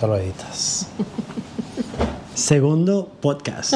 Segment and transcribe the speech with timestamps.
[0.00, 0.88] Esto lo editas.
[2.34, 3.74] Segundo podcast.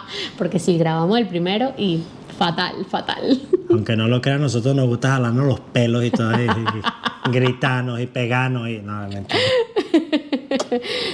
[0.38, 2.02] Porque si grabamos el primero y
[2.38, 3.42] fatal, fatal.
[3.70, 8.00] Aunque no lo crean, nosotros nos gusta jalarnos los pelos y todo, y, y gritarnos
[8.00, 9.38] y pegarnos y no, mentira.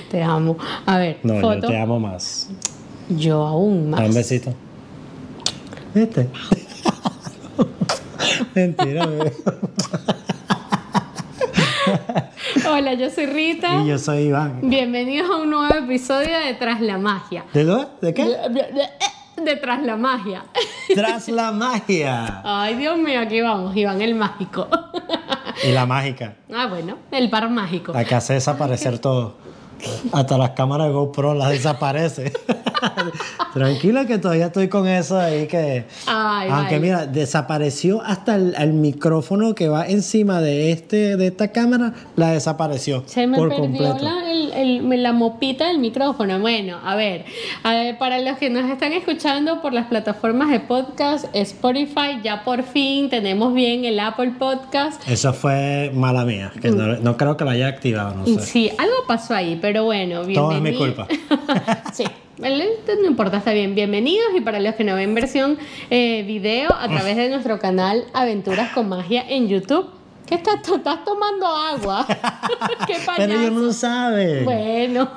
[0.08, 0.56] Te amo.
[0.86, 1.62] A ver, No, foto.
[1.62, 2.48] yo te amo más.
[3.08, 4.14] Yo aún Dame un más.
[4.14, 4.54] besito.
[5.92, 6.28] ¿Viste?
[8.54, 9.32] Mentira, bebé.
[12.68, 13.82] Hola, yo soy Rita.
[13.82, 14.60] Y yo soy Iván.
[14.62, 17.44] Bienvenidos a un nuevo episodio de Tras la Magia.
[17.52, 17.88] ¿De dónde?
[18.00, 18.24] ¿De qué?
[19.42, 20.44] De Tras la Magia.
[20.94, 22.42] Tras la magia.
[22.44, 24.68] Ay, Dios mío, aquí vamos, Iván el mágico.
[25.64, 26.34] Y la mágica.
[26.54, 27.92] Ah, bueno, el par mágico.
[27.92, 29.36] La que hace desaparecer todo.
[30.12, 32.32] Hasta las cámaras de GoPro las desaparece.
[33.54, 35.84] Tranquila que todavía estoy con eso ahí que...
[36.06, 41.48] Ay, Aunque mira, desapareció hasta el, el micrófono que va encima de este de esta
[41.48, 43.98] cámara, la desapareció Se me por perdió completo.
[44.00, 46.38] la, el- el- la mopita del micrófono.
[46.40, 47.24] Bueno, a ver,
[47.62, 52.44] a ver, para los que nos están escuchando por las plataformas de podcast, Spotify, ya
[52.44, 55.02] por fin tenemos bien el Apple Podcast.
[55.08, 58.40] Eso fue mala mía, que no, no creo que la haya activado, no sé.
[58.46, 60.42] Sí, algo pasó ahí, pero bueno, bienvenido.
[60.42, 61.06] Todo es mi culpa.
[61.92, 62.04] sí,
[62.38, 63.74] no importa, está bien.
[63.74, 65.58] Bienvenidos y para los que no ven versión
[65.90, 69.88] eh, video a través de nuestro canal Aventuras con Magia en YouTube.
[70.26, 72.06] ¿Qué estás, estás tomando agua?
[72.86, 73.50] ¿Qué Pero payaso.
[73.50, 74.44] no saben.
[74.44, 75.10] Bueno,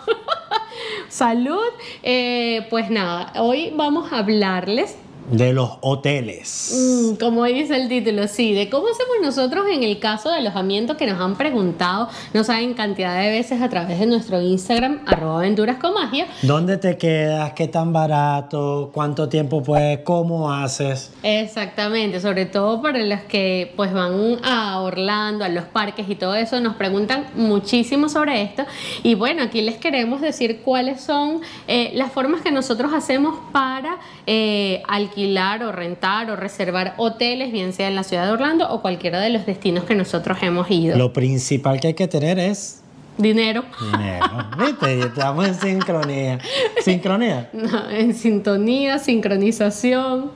[1.09, 1.63] salud.
[2.03, 4.97] Eh, pues nada, hoy vamos a hablarles,
[5.31, 6.71] De los hoteles.
[6.75, 10.97] mm, como dice el título, sí, de cómo hacemos nosotros en el caso de alojamiento
[10.97, 15.39] que nos han preguntado, no saben cantidad de veces a través de nuestro Instagram, arroba
[15.39, 16.27] aventuras con magia.
[16.43, 17.53] ¿Dónde te quedas?
[17.53, 18.91] ¿Qué tan barato?
[18.93, 19.99] ¿Cuánto tiempo puedes?
[19.99, 21.11] ¿Cómo haces?
[21.23, 26.35] Exactamente, sobre todo para los que pues van a Orlando, a los parques y todo
[26.35, 28.63] eso, nos preguntan muchísimo sobre esto.
[29.01, 33.97] Y bueno, aquí les queremos decir cuáles son eh, las formas que nosotros hacemos para
[34.27, 38.81] eh, alquilar o rentar o reservar hoteles, bien sea en la ciudad de Orlando o
[38.81, 40.97] cualquiera de los destinos que nosotros hemos ido.
[40.97, 42.81] Lo principal que hay que tener es
[43.17, 44.25] Dinero, dinero.
[44.59, 44.99] ¿Viste?
[44.99, 46.37] Estamos en sincronía.
[46.83, 47.49] ¿Sincronía?
[47.53, 50.31] no, en sintonía, sincronización.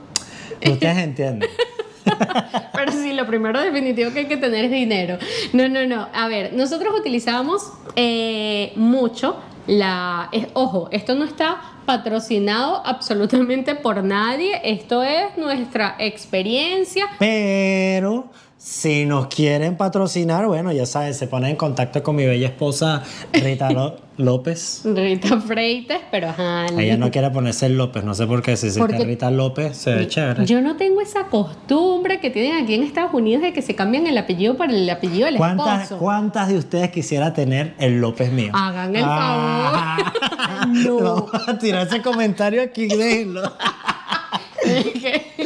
[0.66, 1.50] Ustedes entienden.
[2.74, 5.18] Pero sí, lo primero definitivo que hay que tener es dinero.
[5.52, 6.08] No, no, no.
[6.14, 9.36] A ver, nosotros utilizamos eh, mucho
[9.66, 10.30] la...
[10.32, 14.60] es- ojo, esto no está patrocinado absolutamente por nadie.
[14.62, 17.06] Esto es nuestra experiencia.
[17.18, 18.30] Pero
[18.62, 23.02] si nos quieren patrocinar, bueno, ya saben, se ponen en contacto con mi bella esposa
[23.32, 23.70] Rita
[24.18, 24.82] López.
[24.84, 26.66] Rita Freites, pero ajá.
[26.78, 28.58] Ella no quiere ponerse el López, no sé por qué.
[28.58, 30.44] Si dice Porque- que Rita López se ve chévere.
[30.44, 34.06] Yo no tengo esa costumbre que tienen aquí en Estados Unidos de que se cambian
[34.06, 35.98] el apellido por el apellido del ¿Cuántas, esposo.
[35.98, 38.52] ¿Cuántas de ustedes quisiera tener el López mío?
[38.54, 39.96] Hagan el Ah.
[39.96, 40.10] favor.
[40.68, 40.98] No.
[41.32, 43.42] Vamos a tirar ese comentario aquí, déjenlo.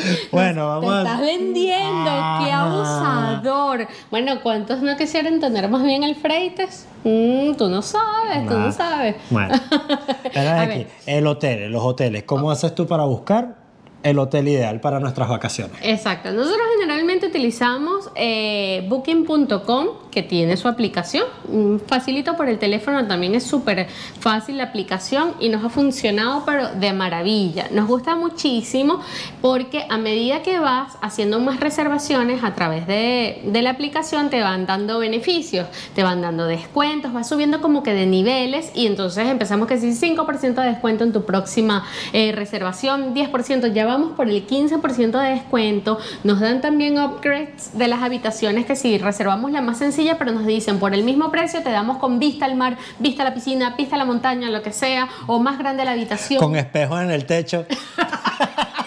[0.33, 2.65] Bueno, vamos Te estás vendiendo, qué Ah.
[2.67, 3.87] abusador.
[4.11, 6.87] Bueno, ¿cuántos no quisieran tener más bien el Freites?
[7.05, 8.59] Mm, tú no sabes, tú Ah.
[8.67, 9.17] no sabes.
[9.31, 9.55] Bueno,
[10.61, 12.25] aquí, el hotel, los hoteles.
[12.25, 13.57] ¿Cómo haces tú para buscar
[14.03, 15.77] el hotel ideal para nuestras vacaciones?
[15.83, 16.31] Exacto.
[16.33, 21.25] Nosotros generalmente utilizamos eh, booking.com, que tiene su aplicación.
[21.49, 23.89] Mm, Facilito por el teléfono, también es súper
[24.21, 27.69] fácil la aplicación y nos ha funcionado, pero de maravilla.
[27.73, 29.01] Nos gusta muchísimo
[29.41, 34.41] porque a medida que vas haciendo más reservaciones a través de, de la aplicación, te
[34.41, 39.29] van dando beneficios, te van dando descuentos, vas subiendo como que de niveles y entonces
[39.29, 44.29] empezamos que si 5% de descuento en tu próxima eh, reservación, 10%, ya vamos por
[44.29, 45.99] el 15% de descuento.
[46.23, 50.47] Nos dan también upgrades de las habitaciones que si reservamos la más sencilla, pero nos
[50.47, 53.75] dicen por el mismo precio te damos con vista al mar, vista a la piscina,
[53.77, 56.41] vista a la montaña, lo que sea, o más grande la habitación.
[56.41, 57.67] Con espejos en el techo.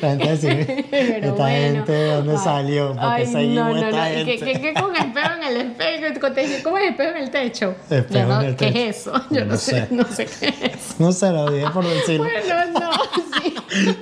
[0.00, 0.48] La gente así,
[0.90, 1.74] Pero esta bueno.
[1.76, 2.86] gente, ¿de dónde Ay, salió?
[2.88, 4.04] ¿Por qué ay, seguimos no, no, esta no.
[4.16, 4.24] gente?
[4.38, 6.20] ¿Qué, qué, qué con espejo en el espejo?
[6.64, 7.74] ¿Cómo es espejo en el techo?
[7.90, 8.78] Espejo Yo no- en el ¿Qué techo.
[8.78, 9.12] es eso?
[9.30, 9.88] Yo, no, sé, sé.
[9.90, 10.94] no sé qué es eso.
[10.98, 12.24] No se lo dije por decirlo.
[12.24, 12.90] Bueno, no,
[13.42, 13.54] sí.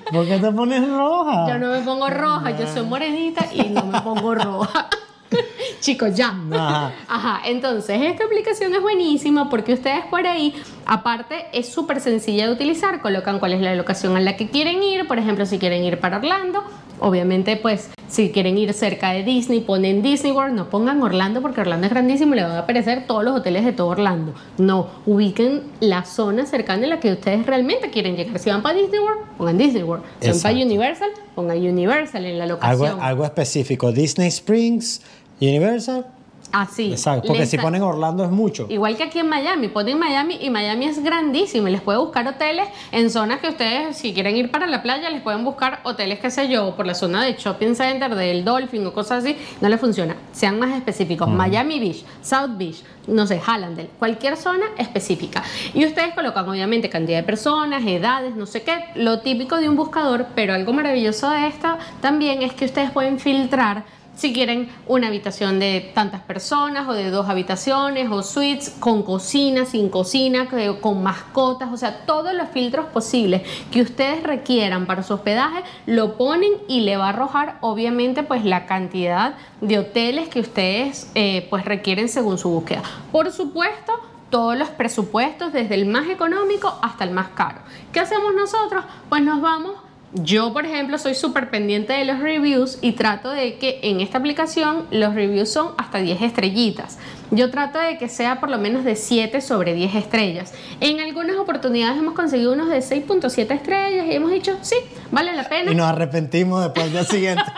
[0.12, 1.48] ¿Por qué te pones roja?
[1.48, 4.88] Yo no me pongo roja, yo soy morenita y no me pongo roja.
[5.80, 6.34] Chicos, ya.
[6.52, 6.92] Ajá.
[7.08, 10.54] Ajá, entonces esta aplicación es buenísima porque ustedes por ahí,
[10.86, 13.00] aparte, es súper sencilla de utilizar.
[13.00, 15.06] Colocan cuál es la locación a la que quieren ir.
[15.06, 16.62] Por ejemplo, si quieren ir para Orlando,
[16.98, 20.54] obviamente, pues si quieren ir cerca de Disney, ponen Disney World.
[20.54, 23.64] No pongan Orlando porque Orlando es grandísimo y le van a aparecer todos los hoteles
[23.64, 24.34] de todo Orlando.
[24.58, 28.38] No, ubiquen la zona cercana en la que ustedes realmente quieren llegar.
[28.40, 30.04] Si van para Disney World, pongan Disney World.
[30.20, 30.56] Si van para.
[30.60, 33.00] Universal, pongan Universal en la Algo, locación.
[33.00, 33.92] algo específico.
[33.92, 35.00] Disney Springs,
[35.40, 36.06] Universal.
[36.52, 36.90] Así.
[36.90, 38.66] Exacto, porque si ponen Orlando es mucho.
[38.68, 42.26] Igual que aquí en Miami, ponen Miami y Miami es grandísimo y les puede buscar
[42.26, 46.18] hoteles en zonas que ustedes, si quieren ir para la playa, les pueden buscar hoteles,
[46.18, 49.68] qué sé yo, por la zona de shopping center, del Dolphin o cosas así, no
[49.68, 50.16] les funciona.
[50.32, 51.28] Sean más específicos.
[51.28, 55.44] Miami Beach, South Beach, no sé, Hallandale, cualquier zona específica.
[55.72, 59.76] Y ustedes colocan obviamente cantidad de personas, edades, no sé qué, lo típico de un
[59.76, 63.84] buscador, pero algo maravilloso de esta también es que ustedes pueden filtrar
[64.20, 69.64] si quieren una habitación de tantas personas o de dos habitaciones o suites con cocina,
[69.64, 70.46] sin cocina,
[70.82, 73.40] con mascotas, o sea, todos los filtros posibles
[73.72, 78.44] que ustedes requieran para su hospedaje lo ponen y le va a arrojar obviamente pues
[78.44, 82.82] la cantidad de hoteles que ustedes eh, pues requieren según su búsqueda.
[83.10, 83.94] Por supuesto,
[84.28, 87.60] todos los presupuestos desde el más económico hasta el más caro.
[87.90, 88.84] ¿Qué hacemos nosotros?
[89.08, 89.76] Pues nos vamos
[90.12, 94.18] yo, por ejemplo, soy súper pendiente de los reviews y trato de que en esta
[94.18, 96.98] aplicación los reviews son hasta 10 estrellitas.
[97.30, 100.52] Yo trato de que sea por lo menos de 7 sobre 10 estrellas.
[100.80, 104.74] En algunas oportunidades hemos conseguido unos de 6.7 estrellas y hemos dicho, sí,
[105.12, 105.70] vale la pena.
[105.70, 107.42] Y nos arrepentimos después del siguiente.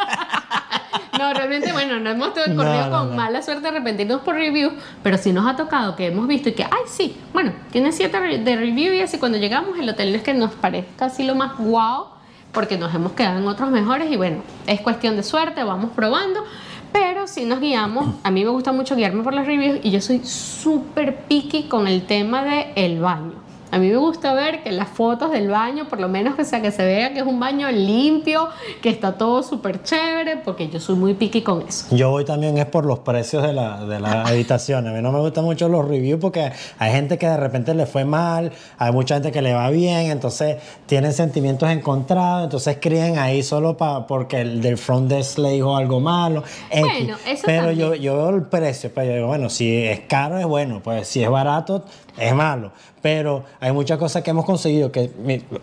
[1.18, 3.16] No, realmente, bueno, no hemos corrido No, no, con no.
[3.16, 4.72] mala suerte de arrepentirnos por reviews,
[5.02, 8.38] pero sí nos ha tocado que hemos visto y que, ay, sí, bueno, tiene 7
[8.38, 11.56] de review y así cuando llegamos el hotel es que nos parezca así lo más
[11.58, 12.06] guau,
[12.52, 16.44] porque nos hemos quedado en otros mejores y bueno, es cuestión de suerte, vamos probando.
[16.92, 20.00] Pero si nos guiamos, a mí me gusta mucho guiarme por las reviews y yo
[20.02, 23.41] soy súper picky con el tema del el baño.
[23.72, 26.60] A mí me gusta ver que las fotos del baño, por lo menos que sea
[26.62, 28.48] que se vea que es un baño limpio,
[28.82, 31.86] que está todo súper chévere, porque yo soy muy picky con eso.
[31.96, 34.86] Yo voy también es por los precios de la, de la habitación.
[34.86, 37.86] A mí no me gustan mucho los reviews porque hay gente que de repente le
[37.86, 43.18] fue mal, hay mucha gente que le va bien, entonces tienen sentimientos encontrados, entonces escriben
[43.18, 46.42] ahí solo pa- porque el del front desk le dijo algo malo.
[46.70, 46.82] X.
[46.82, 47.78] Bueno, eso pero también.
[47.78, 51.08] yo, yo veo el precio, pero yo digo, bueno, si es caro es bueno, pues
[51.08, 51.84] si es barato
[52.16, 52.72] es malo.
[53.00, 55.10] Pero hay muchas cosas que hemos conseguido que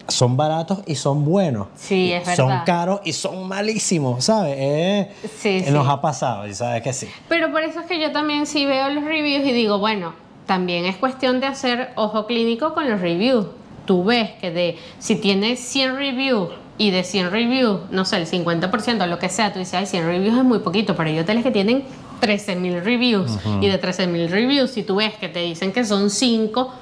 [0.07, 1.68] son baratos y son buenos.
[1.75, 2.63] Sí, es Son verdad.
[2.66, 4.56] caros y son malísimos, ¿sabes?
[4.57, 5.92] Eh, Sí, nos sí.
[5.92, 7.07] ha pasado y sabes que sí.
[7.30, 10.13] Pero por eso es que yo también sí veo los reviews y digo, bueno,
[10.46, 13.48] también es cuestión de hacer ojo clínico con los reviews.
[13.86, 18.25] Tú ves que de si tienes 100 reviews y de 100 reviews, no sé, el
[18.28, 21.19] 50% o lo que sea, tú dices, ay, 100 reviews es muy poquito, pero hay
[21.19, 21.84] hoteles que tienen
[22.21, 23.31] 13.000 reviews
[23.62, 26.74] y de 13.000 reviews, si tú ves que te dicen que son 5,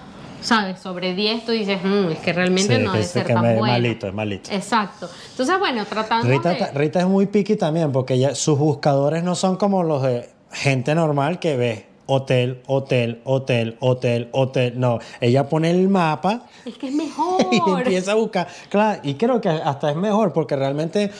[0.42, 0.80] ¿sabes?
[0.80, 3.58] Sobre 10, tú dices, "Mm, es que realmente Sí, no debe ser que tan es
[3.60, 3.74] bueno.
[3.74, 4.52] malito, es malito.
[4.52, 5.10] Exacto.
[5.32, 6.72] Entonces, bueno, tratando Rita, de...
[6.74, 10.96] Rita es muy picky también porque ella- sus buscadores no son como los de gente
[10.96, 14.80] normal que ve hotel, hotel, hotel, hotel, hotel.
[14.80, 17.42] No, ella pone el mapa Es que es mejor.
[17.52, 18.48] y empieza a buscar.
[18.70, 21.12] Claro, y creo que hasta es mejor porque realmente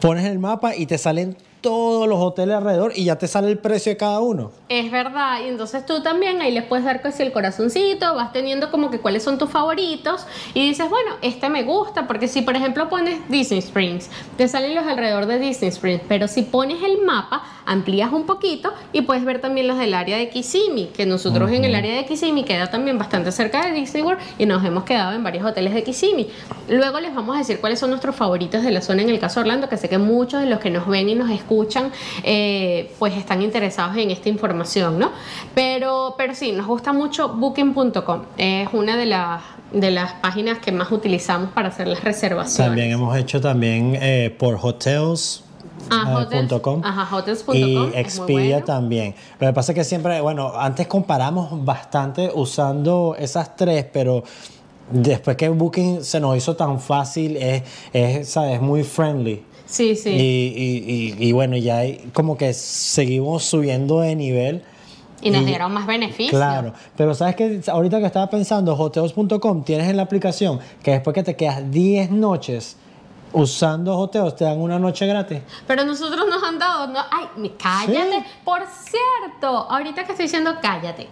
[0.00, 3.58] pones el mapa y te salen todos los hoteles alrededor y ya te sale el
[3.58, 4.52] precio de cada uno.
[4.68, 8.70] Es verdad, y entonces tú también ahí les puedes dar casi el corazoncito, vas teniendo
[8.70, 12.56] como que cuáles son tus favoritos y dices, bueno, este me gusta, porque si por
[12.56, 17.02] ejemplo pones Disney Springs, te salen los alrededor de Disney Springs, pero si pones el
[17.04, 21.50] mapa, amplías un poquito y puedes ver también los del área de Kissimmee, que nosotros
[21.50, 24.84] en el área de Kissimmee queda también bastante cerca de Disney World y nos hemos
[24.84, 26.28] quedado en varios hoteles de Kissimmee.
[26.68, 29.40] Luego les vamos a decir cuáles son nuestros favoritos de la zona en el caso
[29.40, 31.49] Orlando, que sé que muchos de los que nos ven y nos escuchan,
[32.22, 35.10] eh, pues están interesados en esta información, ¿no?
[35.54, 38.22] Pero, pero sí, nos gusta mucho booking.com.
[38.36, 39.42] Es una de las,
[39.72, 42.68] de las páginas que más utilizamos para hacer las reservaciones.
[42.68, 45.44] También hemos hecho también eh, por hotels.
[45.90, 46.82] Ah, eh, hotels- punto com.
[46.84, 48.64] ajá, hotels.com, y Expedia bueno.
[48.66, 49.14] también.
[49.40, 54.22] Lo que pasa es que siempre, bueno, antes comparamos bastante usando esas tres, pero
[54.90, 58.60] después que Booking se nos hizo tan fácil, es, es ¿sabes?
[58.60, 59.42] muy friendly.
[59.70, 60.10] Sí, sí.
[60.10, 64.62] Y, y- y- y bueno, ya hay- como que seguimos subiendo de nivel.
[65.22, 66.30] Y nos dieron más beneficios.
[66.30, 71.14] Claro, pero sabes que ahorita que estaba pensando, hotels.com tienes en la aplicación que después
[71.14, 72.76] que te quedas 10 noches
[73.32, 75.40] usando hotels te dan una noche gratis.
[75.66, 78.20] Pero nosotros nos han dado, no, ay, cállate.
[78.20, 78.24] Sí.
[78.44, 81.08] Por cierto, ahorita que estoy diciendo cállate.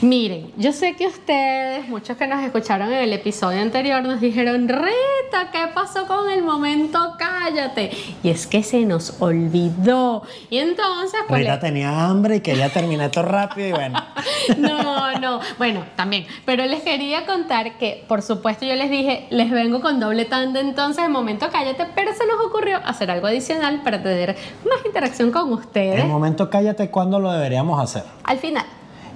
[0.00, 4.68] Miren, yo sé que ustedes, muchos que nos escucharon en el episodio anterior, nos dijeron,
[4.68, 7.90] Rita, ¿qué pasó con el momento cállate?
[8.22, 10.22] Y es que se nos olvidó.
[10.48, 11.40] Y entonces, pues.
[11.40, 13.98] Rita le- tenía hambre y quería terminar esto rápido y bueno.
[14.56, 15.40] No, no.
[15.58, 16.26] Bueno, también.
[16.44, 20.60] Pero les quería contar que, por supuesto, yo les dije, les vengo con doble tanda
[20.60, 21.59] entonces, el momento cállate,
[21.94, 24.36] pero se nos ocurrió hacer algo adicional para tener
[24.68, 28.04] más interacción con ustedes El momento cállate, ¿cuándo lo deberíamos hacer?
[28.24, 28.64] al final.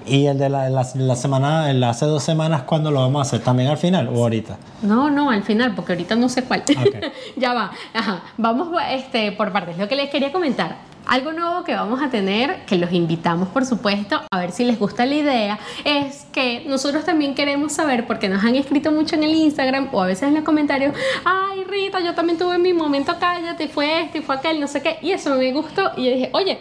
[0.06, 3.22] Y el de la, la- la semana, el hace dos semanas, ¿cuándo lo vamos a
[3.22, 3.40] hacer?
[3.40, 4.58] ¿También al final o ahorita?
[4.82, 6.60] No, no, al final, porque ahorita no sé cuál.
[6.60, 6.96] Ok.
[7.36, 7.70] ya va.
[7.94, 8.20] Ajá.
[8.36, 9.78] Vamos este, por partes.
[9.78, 10.76] Lo que les quería comentar.
[11.06, 14.78] Algo nuevo que vamos a tener, que los invitamos por supuesto a ver si les
[14.78, 19.24] gusta la idea, es que nosotros también queremos saber, porque nos han escrito mucho en
[19.24, 20.94] el Instagram o a veces en los comentarios,
[21.24, 24.98] ay Rita, yo también tuve mi momento, cállate, fue este, fue aquel, no sé qué,
[25.02, 26.58] y eso me gustó y yo dije, oye,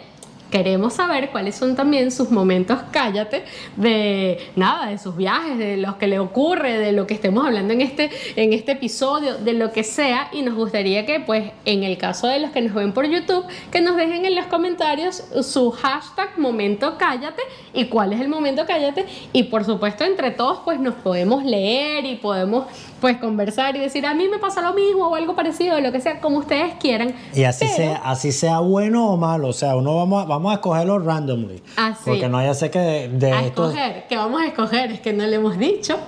[0.54, 3.42] queremos saber cuáles son también sus momentos cállate
[3.74, 7.74] de nada, de sus viajes, de lo que le ocurre, de lo que estemos hablando
[7.74, 10.28] en este, en este episodio, de lo que sea.
[10.30, 13.44] Y nos gustaría que pues en el caso de los que nos ven por YouTube,
[13.72, 17.42] que nos dejen en los comentarios su hashtag momento cállate
[17.72, 19.06] y cuál es el momento cállate.
[19.32, 22.66] Y por supuesto entre todos pues nos podemos leer y podemos
[23.04, 26.00] pues conversar y decir a mí me pasa lo mismo o algo parecido, lo que
[26.00, 27.14] sea, como ustedes quieran.
[27.34, 30.54] Y así, sea, así sea bueno o malo, o sea, uno vamos a, vamos a
[30.54, 31.62] escogerlo randomly.
[31.76, 32.00] Así.
[32.06, 34.90] Porque no haya sé que de, de a estos- escoger, ¿qué vamos a escoger?
[34.92, 35.98] Es que no le hemos dicho.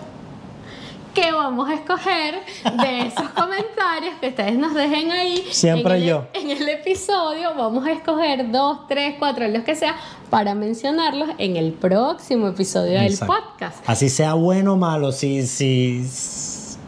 [1.13, 2.35] ¿Qué vamos a escoger
[2.83, 5.45] de esos comentarios que ustedes nos dejen ahí?
[5.51, 6.25] Siempre en el- yo.
[6.33, 9.97] En el episodio vamos a escoger dos, tres, cuatro, los que sea,
[10.31, 13.85] para mencionarlos en el próximo episodio del podcast.
[13.87, 16.07] Así sea bueno o malo, si, si,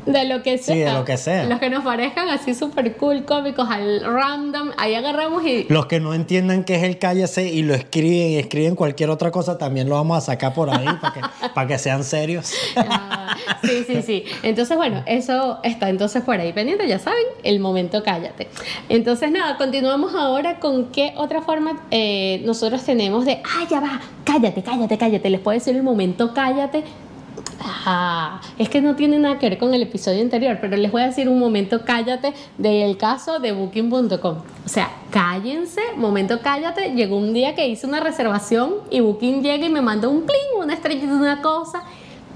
[0.07, 0.75] De lo que sea.
[0.75, 1.45] Sí, de lo que sea.
[1.45, 6.00] Los que nos parezcan así súper cool, cómicos, al random, ahí agarramos y los que
[6.00, 9.88] no entiendan qué es el cállese y lo escriben y escriben cualquier otra cosa, también
[9.88, 11.21] lo vamos a sacar por ahí para que,
[11.55, 12.52] para que sean serios.
[12.76, 14.25] Ah, sí, sí, sí.
[14.43, 18.49] Entonces, bueno, eso está entonces por ahí pendiente, ya saben, el momento cállate.
[18.88, 24.00] Entonces, nada, continuamos ahora con qué otra forma eh, nosotros tenemos de, ah, ya va,
[24.25, 25.31] cállate, cállate, cállate.
[25.31, 26.85] Les puedo decir el momento cállate.
[27.61, 31.03] Ah, es que no tiene nada que ver con el episodio anterior, pero les voy
[31.03, 34.37] a decir un momento cállate del caso de booking.com.
[34.65, 36.93] O sea, cállense, momento cállate.
[36.95, 40.62] Llegó un día que hice una reservación y Booking llega y me mandó un pling,
[40.62, 41.83] una estrellita, una cosa.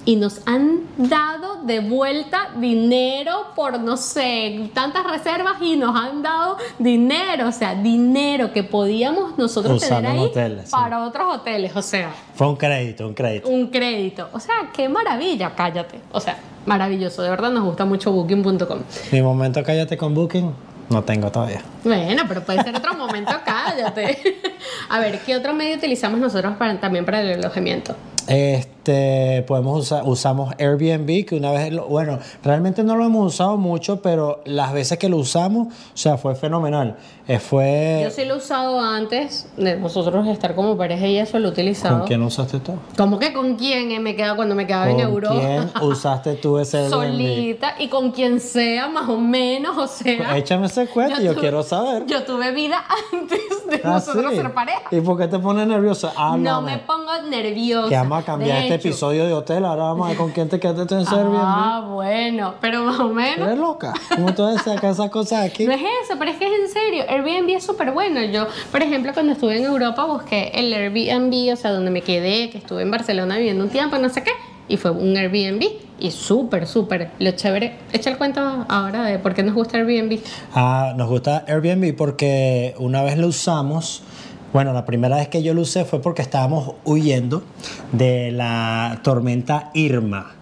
[0.05, 6.23] Y nos han dado de vuelta dinero por, no sé, tantas reservas y nos han
[6.23, 10.71] dado dinero, o sea, dinero que podíamos nosotros tener en ahí hoteles, sí.
[10.73, 13.49] para otros hoteles, o sea Fue un crédito, un crédito.
[13.49, 14.29] un crédito.
[14.33, 16.01] O sea, qué maravilla, cállate.
[16.11, 18.81] O sea, maravilloso, de verdad nos gusta mucho booking.com.
[19.13, 20.53] Mi momento cállate con Booking,
[20.91, 21.63] no tengo todavía.
[21.85, 24.19] Bueno, pero puede ser otro momento, cállate.
[24.89, 27.95] A ver, ¿qué otro medio utilizamos nosotros para, también para el alojamiento?
[28.27, 33.57] Este, podemos usar, usamos Airbnb, que una vez, lo- bueno, realmente no lo hemos usado
[33.57, 36.97] mucho, pero las veces que lo usamos, o sea, fue fenomenal.
[37.29, 41.39] Eh, fue, Yo sí lo he usado antes de nosotros estar como pareja y eso
[41.39, 41.99] lo he utilizado.
[41.99, 42.73] ¿Con quién usaste tú?
[42.97, 45.41] ¿Cómo que con quién eh, me quedaba cuando me quedaba en ¿Con Europa?
[45.41, 46.91] quién usaste tú ese Airbnb?
[46.91, 50.37] Solita y con quien sea, más o menos, o sea.
[50.37, 52.07] Échame ese cuento, yo, tuve- quiero saber.
[52.07, 53.39] Yo tuve vida antes
[53.71, 54.37] de Ah, nosotros sí.
[54.39, 54.83] ser pareja.
[54.91, 56.13] ¿Y por qué te pones nerviosa?
[56.17, 56.73] No Háblame.
[56.73, 57.89] me pongo nerviosa.
[57.89, 60.49] Que vamos a cambiar De este episodio de hotel, ahora vamos a ver con quién
[60.49, 61.41] te quedaste en ese Airbnb.
[61.41, 63.47] Ah, bueno, pero más o menos.
[63.47, 63.93] ¿Eres loca?
[64.15, 65.67] ¿Cómo tú sacas esas cosas aquí?
[65.67, 67.05] No es eso, pero es que es en serio.
[67.09, 68.23] Airbnb es súper bueno.
[68.23, 72.51] Yo, por ejemplo, cuando estuve en Europa busqué el Airbnb, o sea, donde me quedé,
[72.51, 74.33] que estuve en Barcelona viviendo un tiempo, no sé qué,
[74.69, 75.63] y fue un Airbnb.
[75.99, 77.11] Y súper, súper.
[77.21, 77.79] Lo chévere.
[77.93, 80.19] Echa el cuento ahora de por qué nos gusta Airbnb.
[80.55, 84.03] Ah, nos gusta Airbnb porque una vez lo usamos.
[84.53, 87.43] Bueno, la primera vez que yo lo usé fue porque estábamos huyendo
[87.93, 90.33] de la tormenta Irma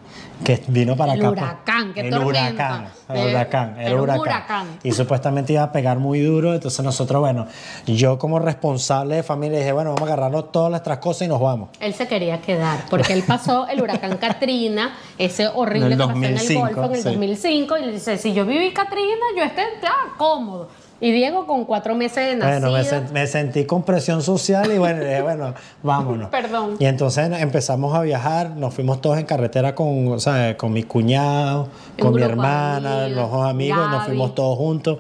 [0.45, 1.29] que vino para El acá.
[1.29, 1.43] pues.
[1.43, 2.49] huracán, qué el tormenta.
[2.49, 4.21] huracán, el Eh, huracán, el huracán.
[4.21, 4.67] huracán.
[4.83, 7.47] Y supuestamente iba a pegar muy duro, entonces nosotros, bueno,
[7.87, 11.41] yo como responsable de familia dije, bueno, vamos a agarrarnos todas nuestras cosas y nos
[11.43, 11.69] vamos.
[11.79, 16.25] Él se quería quedar porque él pasó el huracán Katrina, ese horrible que pasó en
[16.25, 17.09] el 2005, Golfo en el sí.
[17.11, 20.69] 2005, y le dice: Si yo viví Katrina, yo esté ya cómodo.
[21.03, 22.71] Y Diego con cuatro meses de nacido.
[22.71, 26.29] Bueno, me, sen- me sentí con presión social y bueno, dije, bueno, vámonos.
[26.29, 26.77] Perdón.
[26.79, 30.83] Y entonces empezamos a viajar, nos fuimos todos en carretera con, o sea, con mi
[30.83, 34.07] cuñado, Un con mi hermana, los dos amigos, nos Gaby.
[34.09, 34.99] fuimos todos juntos.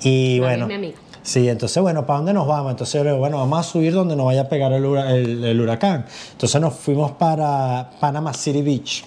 [0.00, 0.98] Y Gaby bueno, es mi amiga.
[1.22, 2.70] sí, entonces bueno, ¿para dónde nos vamos?
[2.70, 5.10] Entonces yo le digo, bueno, vamos a subir donde nos vaya a pegar el, hura-
[5.14, 6.06] el- el huracán.
[6.32, 9.04] Entonces nos fuimos para Panama City Beach.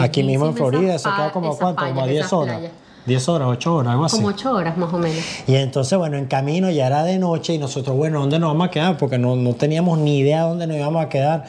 [0.00, 2.56] Aquí mismo en Florida, eso queda como cuánto, como playas, 10 esas horas.
[2.56, 2.72] playas.
[3.08, 4.16] 10 horas, 8 horas, algo así.
[4.16, 5.18] Como ocho horas más o menos.
[5.46, 8.68] Y entonces, bueno, en camino ya era de noche y nosotros, bueno, ¿dónde nos vamos
[8.68, 8.96] a quedar?
[8.98, 11.44] Porque no, no teníamos ni idea dónde nos íbamos a quedar.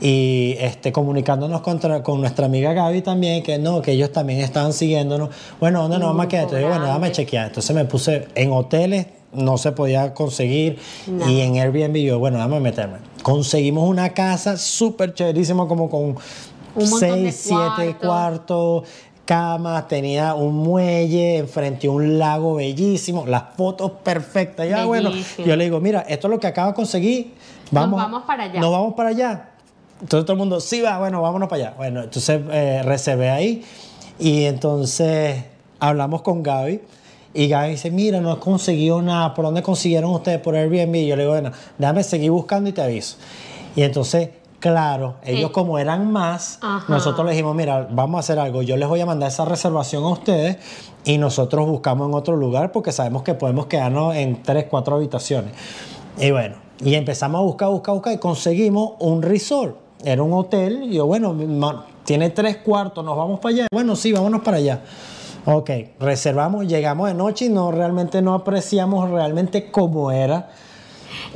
[0.00, 4.72] Y este, comunicándonos contra, con nuestra amiga Gaby también, que no, que ellos también estaban
[4.72, 5.30] siguiéndonos.
[5.60, 6.44] Bueno, ¿dónde nos vamos a quedar?
[6.44, 6.98] Entonces, bueno, grande.
[6.98, 7.46] déjame chequear.
[7.46, 10.78] Entonces me puse en hoteles, no se podía conseguir.
[11.06, 11.30] No.
[11.30, 12.98] Y en Airbnb yo, bueno, déjame meterme.
[13.22, 16.16] Conseguimos una casa súper chéverísima, como con
[16.74, 17.98] Un montón de 6, 7 cuartos.
[18.00, 18.82] cuartos
[19.24, 24.68] camas, tenía un muelle enfrente a un lago bellísimo, las fotos perfectas.
[24.68, 25.46] Ya, bueno, Bellísimo.
[25.46, 27.34] yo le digo, mira, esto es lo que acabo de conseguir.
[27.70, 28.60] Vamos, vamos para allá.
[28.60, 29.48] Nos vamos para allá.
[30.00, 31.74] Entonces todo el mundo, sí, va, bueno, vámonos para allá.
[31.76, 33.64] Bueno, entonces eh, reservé ahí
[34.18, 35.44] y entonces
[35.80, 36.80] hablamos con Gaby
[37.32, 40.40] y Gaby dice, mira, no he conseguido nada, ¿por dónde consiguieron ustedes?
[40.40, 40.94] Por Airbnb.
[40.94, 43.16] Y yo le digo, bueno, déjame seguir buscando y te aviso.
[43.74, 44.30] Y entonces,
[44.70, 45.52] claro, ellos Sí.
[45.52, 46.86] como eran más, Ajá.
[46.90, 50.02] nosotros les dijimos, mira, vamos a hacer algo, yo les voy a mandar esa reservación
[50.04, 50.56] a ustedes
[51.04, 55.52] y nosotros buscamos en otro lugar porque sabemos que podemos quedarnos en tres, cuatro habitaciones.
[56.18, 59.76] Y bueno, y empezamos a buscar, buscar, buscar y conseguimos un resort.
[60.02, 61.34] Era un hotel y yo, bueno,
[62.04, 63.66] tiene tres cuartos, nos vamos para allá.
[63.70, 64.80] Bueno, sí, vámonos para allá.
[65.44, 70.48] Ok, reservamos, llegamos de noche y no realmente no apreciamos realmente cómo era.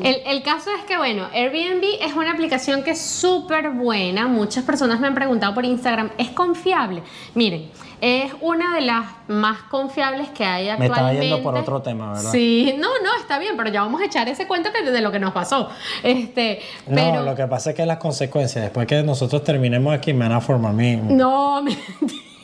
[0.02, 4.26] El, el caso es que, bueno, Airbnb es una aplicación que es súper buena.
[4.28, 7.02] Muchas personas me han preguntado por Instagram, ¿es confiable?
[7.34, 7.70] Miren,
[8.00, 11.00] es una de las más confiables que hay Me actualmente.
[11.00, 12.30] estaba yendo por otro tema, ¿verdad?
[12.30, 15.10] Sí, no, no, está bien, pero ya vamos a echar ese cuento que de lo
[15.10, 15.68] que nos pasó.
[16.02, 20.12] Este, No, pero lo que pasa es que las consecuencias, después que nosotros terminemos aquí,
[20.12, 20.96] me van a formar mi...
[20.96, 21.82] No, mentira,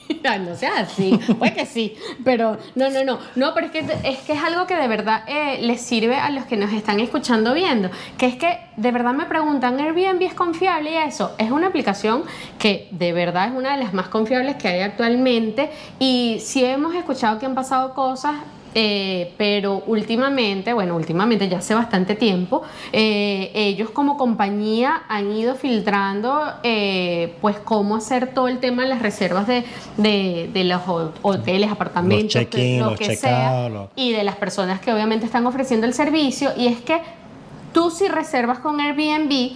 [0.40, 1.18] no sea así.
[1.38, 3.18] Puede que sí, pero no, no, no.
[3.34, 6.30] No, pero es que es, que es algo que de verdad eh, les sirve a
[6.30, 7.90] los que nos están escuchando viendo.
[8.18, 11.34] Que es que de verdad me preguntan, ¿Airbnb es confiable y eso?
[11.38, 12.24] Es una aplicación
[12.58, 15.70] que de verdad es una de las más confiables que hay actualmente.
[15.98, 18.34] Y sí hemos escuchado que han pasado cosas
[18.74, 22.62] eh, pero últimamente, bueno, últimamente ya hace bastante tiempo,
[22.92, 28.88] eh, ellos como compañía han ido filtrando eh, pues cómo hacer todo el tema de
[28.88, 29.64] las reservas de,
[29.96, 33.50] de- de los ho- hoteles, apartamentos, check-in, lo los que sea,
[33.96, 36.50] y de las personas que obviamente están ofreciendo el servicio.
[36.56, 37.00] Y es que
[37.72, 39.52] tú si reservas con Airbnb,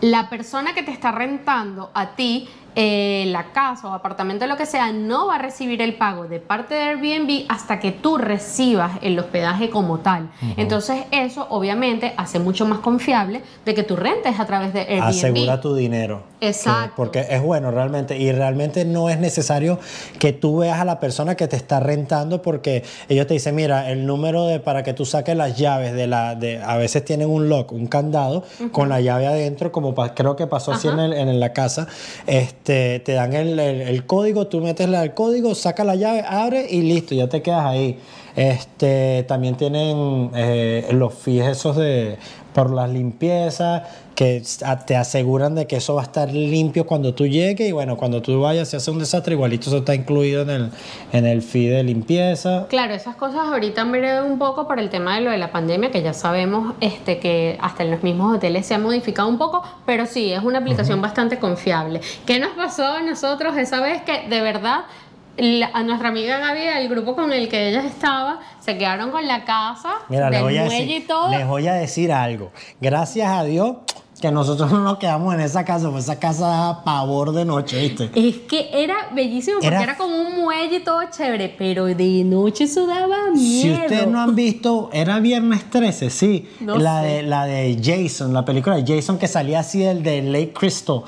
[0.00, 4.66] la persona que te está rentando a ti eh, la casa o apartamento, lo que
[4.66, 8.92] sea, no va a recibir el pago de parte de Airbnb hasta que tú recibas
[9.02, 10.30] el hospedaje como tal.
[10.56, 15.02] Entonces eso obviamente hace mucho más confiable de que tú rentes a través de Airbnb.
[15.08, 16.22] Asegura tu dinero.
[16.40, 16.90] Exacto.
[16.90, 18.18] Que- porque es bueno realmente.
[18.18, 19.78] Y realmente no es necesario
[20.18, 23.90] que tú veas a la persona que te está rentando porque ellos te dicen, mira,
[23.90, 26.34] el número de para que tú saques las llaves de la...
[26.34, 30.36] De, a veces tienen un lock, un candado con la llave adentro, como pa- creo
[30.36, 31.86] que pasó así en, el- en la casa.
[32.26, 32.63] Este,
[33.00, 37.14] te dan el, el- código, tú metes el código, sacas la llave, abre y listo,
[37.14, 37.98] ya te quedas ahí.
[38.36, 42.16] Este, también tienen eh, los fees esos de
[42.54, 43.82] por las limpiezas
[44.14, 44.42] que
[44.86, 48.22] te aseguran de que eso va a estar limpio cuando tú llegues y bueno, cuando
[48.22, 50.70] tú vayas si hace un desastre igualito eso está incluido en el
[51.12, 52.66] en el fee de limpieza.
[52.68, 55.50] Claro, esas cosas ahorita han variado un poco por el tema de lo de la
[55.50, 59.38] pandemia, que ya sabemos este, que hasta en los mismos hoteles se ha modificado un
[59.38, 62.00] poco, pero sí, es una aplicación bastante confiable.
[62.26, 64.84] ¿Qué nos pasó a nosotros esa vez que de verdad
[65.36, 69.26] la- a nuestra amiga Gaby, el grupo con el que ella estaba, se quedaron con
[69.26, 71.30] la casa Mira, del voy, a muelle decir, y todo?
[71.30, 72.50] les voy a decir algo.
[72.80, 73.76] Gracias a Dios
[74.20, 77.78] que nosotros no nos quedamos en esa casa, porque esa casa daba pavor de noche,
[77.78, 78.10] ¿viste?
[78.14, 82.22] Es que era bellísimo porque Era- era, como un muelle y todo chévere, pero de
[82.24, 83.62] noche eso daba miedo.
[83.62, 86.48] Si ustedes no han visto, era viernes 13, sí.
[86.60, 87.08] No la, sé.
[87.08, 91.02] de, la de Jason, la película de Jason que salía así del de Lake Crystal.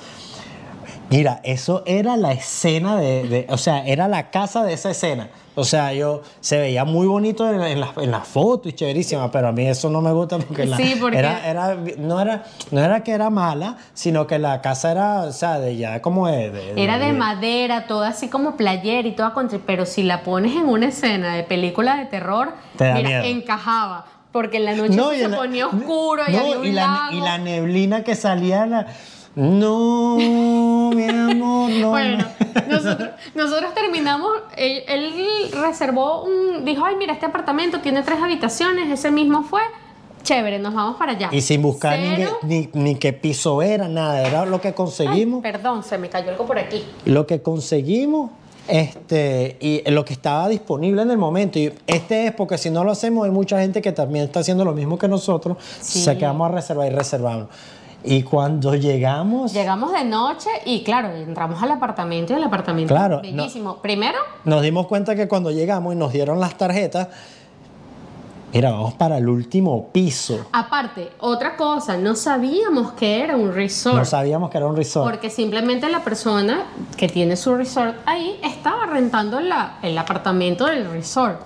[1.10, 5.28] Mira, eso era la escena de, de- O sea, era la casa de esa escena.
[5.54, 9.30] O sea, yo se veía muy bonito en, en la, en la foto y chéverísima,
[9.30, 12.44] pero a mí eso no me gusta porque, la- Sí, porque- Era, era, no, era,
[12.72, 16.26] no era que era mala, sino que la casa era, o sea, de ya como
[16.28, 16.50] de.
[16.50, 20.22] de- Era de de- madera, toda así como player y toda contra, pero si la
[20.24, 24.74] pones en una escena de película de terror, Te da mira, encajaba, porque en la
[24.74, 27.16] noche No, se la- ponía oscuro y había un y la, lago.
[27.16, 28.66] y la neblina que salía.
[28.66, 28.86] la-
[29.36, 31.90] No, mi amor, no.
[31.90, 32.24] Bueno,
[32.70, 35.12] nosotros, nosotros terminamos, él, él
[35.52, 39.60] reservó un, dijo, ay, mira, este apartamento tiene tres habitaciones, ese mismo fue,
[40.22, 41.28] chévere, nos vamos para allá.
[41.32, 44.26] Y sin buscar ni, Cero- ni, ni qué piso era, nada.
[44.26, 45.42] Era lo que Ay, conseguimos.
[45.42, 46.82] perdón, se me cayó algo por aquí.
[47.04, 48.30] lo que conseguimos
[48.68, 51.58] este, y lo que estaba disponible en el momento.
[51.58, 54.64] Y este es porque si no lo hacemos, hay mucha gente que también está haciendo
[54.64, 55.58] lo mismo que nosotros.
[55.80, 56.00] Sí.
[56.02, 57.48] Se quedamos a reservar y reservamos.
[58.08, 63.20] Y cuando llegamos, Llegamos de noche y claro, entramos al apartamento y el apartamento Claro,
[63.22, 63.76] es bellísimo.
[63.78, 67.08] Primero, nos dimos cuenta que cuando llegamos y nos dieron las tarjetas,
[68.52, 70.46] mira, vamos para el último piso.
[70.52, 73.96] aparte, otra cosa, no sabíamos que era un resort.
[73.98, 75.10] No sabíamos que era un resort.
[75.10, 76.62] Porque simplemente la persona
[76.96, 81.40] que tiene su resort ahí estaba rentando la- el apartamento del resort.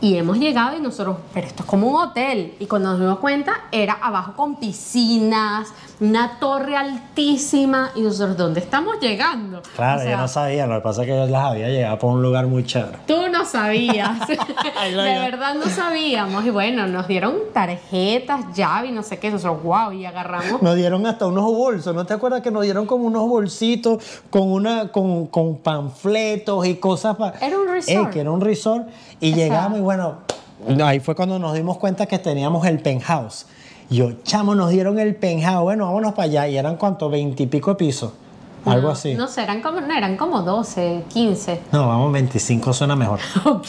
[0.00, 2.54] Y hemos llegado y nosotros, pero esto es como un hotel.
[2.58, 5.68] Y cuando nos dimos cuenta, era abajo con piscinas,
[6.02, 7.90] una torre altísima.
[7.94, 9.62] Y nosotros, ¿dónde estamos llegando?
[9.76, 11.98] Claro, O sea, yo no sabía, lo que pasa es que yo las había llegado
[11.98, 12.98] por un lugar muy chévere.
[13.06, 14.26] Tú no sabías.
[14.28, 16.44] De verdad no sabíamos.
[16.44, 19.30] Y bueno, nos dieron tarjetas, llave y no sé qué.
[19.30, 20.60] Nosotros, wow, y agarramos.
[20.60, 24.50] Nos dieron hasta unos bolsos, ¿no te acuerdas que nos dieron como unos bolsitos con
[24.50, 28.10] una con, con panfletos y cosas para Era un resort.
[28.10, 28.88] que era un resort
[29.20, 30.18] y O sea- llegamos y bueno,
[30.84, 33.46] ahí fue cuando nos dimos cuenta que teníamos el penthouse.
[33.92, 37.76] Yo, chamo, nos dieron el penthouse, bueno, vámonos para allá y eran cuánto, veintipico de
[37.76, 38.12] pisos,
[38.64, 39.12] algo así.
[39.14, 41.60] No sé, eran como, no, eran como 12, 15.
[41.72, 43.20] No, vamos, 25 suena mejor.
[43.44, 43.66] Ok,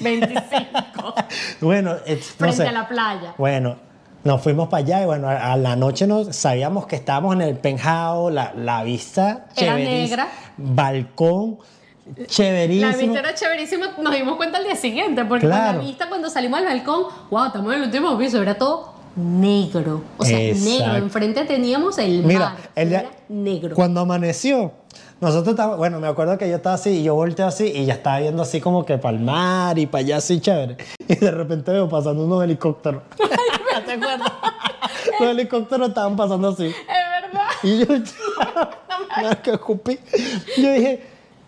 [0.00, 1.14] 25.
[1.60, 3.34] bueno, eh, no Frente a la playa.
[3.38, 3.76] Bueno,
[4.24, 7.56] nos fuimos para allá y bueno, a, la noche nos sabíamos que estábamos en el
[7.56, 10.26] penthouse, la, la vista Era negra.
[10.56, 11.58] balcón
[12.26, 12.90] chéverísimo.
[12.90, 16.28] La vista era chéverísima, nos dimos cuenta al día siguiente, porque con la vista cuando
[16.28, 20.02] salimos al balcón, wow, estamos en el último piso, era todo negro.
[20.18, 20.70] O sea, Exacto.
[20.84, 20.96] negro.
[20.96, 22.26] Enfrente teníamos el mar.
[22.26, 23.74] Mira, el día- era negro.
[23.74, 24.72] cuando amaneció,
[25.20, 27.94] nosotros estábamos, bueno, me acuerdo que yo estaba así y yo volteé así y ya
[27.94, 30.76] estaba viendo así como que para el mar y para allá así chévere.
[31.08, 33.02] Y de repente veo pasando unos helicópteros.
[33.86, 34.32] ¿Te acuerdas?
[35.20, 36.66] Los helicópteros estaban pasando así.
[36.66, 36.74] Es
[37.22, 37.48] verdad.
[37.62, 37.86] Y yo,
[39.16, 39.98] Nada que escupí.
[40.56, 41.02] Yo dije,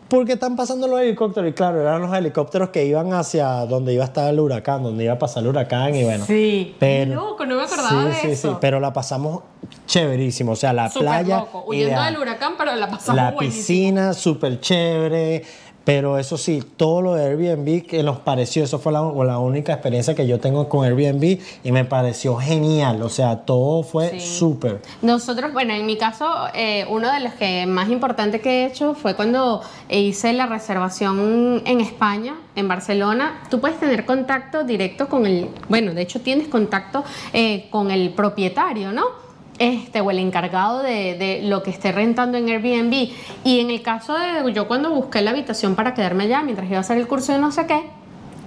[0.08, 1.50] ¿por qué están pasando los helicópteros?
[1.50, 5.04] Y claro, eran los helicópteros que iban hacia donde iba a estar el huracán, donde
[5.04, 6.24] iba a pasar el huracán y bueno.
[6.24, 6.74] Sí.
[6.78, 8.50] Pero, Loco, no me acordaba sí, de sí, eso.
[8.52, 9.42] sí, pero la pasamos
[9.86, 10.52] chéverísimo.
[10.52, 11.38] O sea, la playa.
[11.38, 11.64] loco.
[11.66, 12.12] Huyendo ideal.
[12.12, 13.60] del huracán, pero la pasamos La buenísimo.
[13.62, 15.44] piscina, súper chévere.
[15.84, 19.72] Pero eso sí, todo lo de Airbnb que nos pareció, eso fue la, la única
[19.74, 23.02] experiencia que yo tengo con Airbnb y me pareció genial.
[23.02, 24.20] O sea, todo fue Sí.
[24.38, 24.80] súper.
[25.02, 28.94] Nosotros, bueno, en mi caso, eh, uno de los que más importante que he hecho
[28.94, 33.42] fue cuando hice la reservación en España, en Barcelona.
[33.50, 38.10] Tú puedes tener contacto directo con el, bueno, de hecho tienes contacto eh, con el
[38.14, 39.23] propietario, ¿no?
[39.58, 43.10] Este, o el encargado de, de lo que esté rentando en Airbnb.
[43.44, 46.78] Y en el caso de yo cuando busqué la habitación para quedarme allá mientras iba
[46.78, 47.82] a hacer el curso de no sé qué,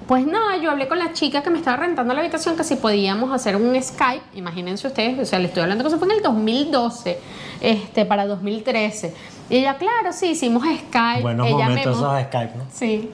[0.08, 2.78] pues nada, yo hablé con la chica que me estaba rentando la habitación que si
[2.78, 6.16] podíamos hacer un Skype, imagínense ustedes, o sea, le estoy hablando que eso fue en
[6.16, 7.20] el 2012,
[7.60, 9.14] este, para 2013.
[9.50, 11.22] Y ella, claro, sí, hicimos Skype.
[11.22, 12.64] Buenos ella momentos esos Skype, ¿no?
[12.72, 13.12] Sí.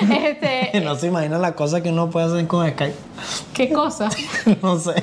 [0.10, 2.96] este, no se imagina la cosa que uno puede hacer con Skype.
[3.52, 4.08] ¿Qué cosa?
[4.62, 4.94] no sé.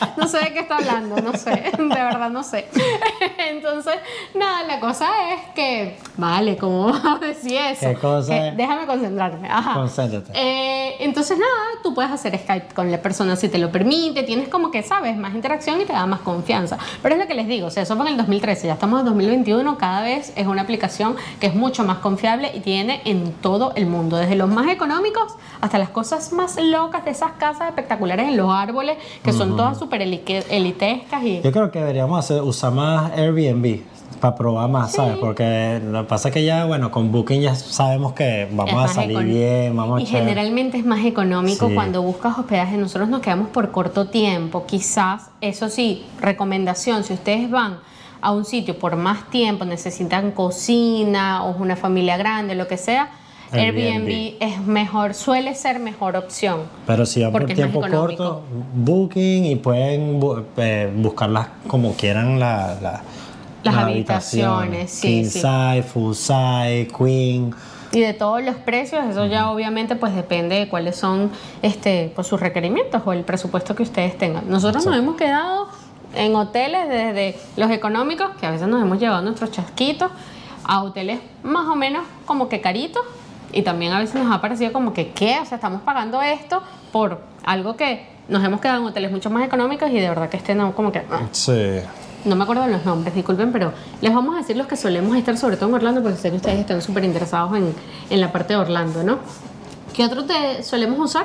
[0.16, 2.66] No sé de qué está hablando, no sé, de verdad no sé.
[3.50, 3.94] Entonces,
[4.34, 7.86] nada, la cosa es que, vale, ¿cómo decir eso?
[7.88, 8.56] ¿Qué cosa Eh, es?
[8.56, 9.48] déjame concentrarme.
[9.48, 9.74] Ajá.
[9.74, 10.30] Concéntrate.
[10.34, 11.50] Eh, entonces, nada,
[11.82, 15.16] tú puedes hacer Skype con la persona si te lo permite, tienes como que, sabes,
[15.16, 16.78] más interacción y te da más confianza.
[17.02, 19.00] Pero es lo que les digo, o sea, eso fue en el 2013, ya estamos
[19.00, 23.32] en 2021, cada vez es una aplicación que es mucho más confiable y tiene en
[23.34, 27.68] todo el mundo, desde los más económicos hasta las cosas más locas de esas casas
[27.68, 31.40] espectaculares en los árboles, que son todas súper elitescas y...
[31.42, 33.80] Yo creo que deberíamos hacer, usar más Airbnb
[34.20, 35.16] para probar más, ¿sabes?
[35.18, 38.88] Porque lo que pasa es que ya, bueno, con Booking ya sabemos que vamos a
[38.88, 41.74] salir bien, vamos y a echar- generalmente es más económico Sí.
[41.74, 42.76] cuando buscas hospedaje.
[42.78, 44.64] Nosotros nos quedamos por corto tiempo.
[44.66, 47.78] Quizás, eso sí, recomendación, si ustedes van
[48.22, 52.78] a un sitio por más tiempo, necesitan cocina o es una familia grande, lo que
[52.78, 53.10] sea,
[53.52, 53.78] Airbnb.
[53.78, 56.60] Airbnb, es mejor, suele ser mejor opción.
[56.86, 58.42] Pero si van por tiempo corto,
[58.74, 63.02] Booking y pueden bu- eh, buscarlas como quieran la, la-
[63.62, 65.40] Las habitaciones, sí, King sí.
[65.40, 67.54] size, full size, queen.
[67.92, 71.30] Y de todos los precios, eso ya obviamente pues depende de cuáles son
[71.62, 74.48] este, pues, sus requerimientos o el presupuesto que ustedes tengan.
[74.50, 75.68] Nosotros nos hemos quedado
[76.14, 80.10] en hoteles desde los económicos, que a veces nos hemos llevado nuestros chasquitos,
[80.64, 83.02] a hoteles más o menos como que caritos.
[83.56, 85.38] Y también a veces nos ha parecido como que, ¿qué?
[85.40, 86.60] O sea, estamos pagando esto
[86.92, 90.36] por algo que nos hemos quedado en hoteles mucho más económicos y de verdad que
[90.36, 90.98] este no, como que...
[91.10, 91.80] ah, Sí.
[92.26, 95.16] no me acuerdo de los nombres, disculpen, pero les vamos a decir los que solemos
[95.16, 97.72] estar, sobre todo en Orlando, porque sé que ustedes están súper interesados en,
[98.10, 99.18] en la parte de Orlando, ¿no?
[99.94, 101.24] ¿Qué otro te solemos usar?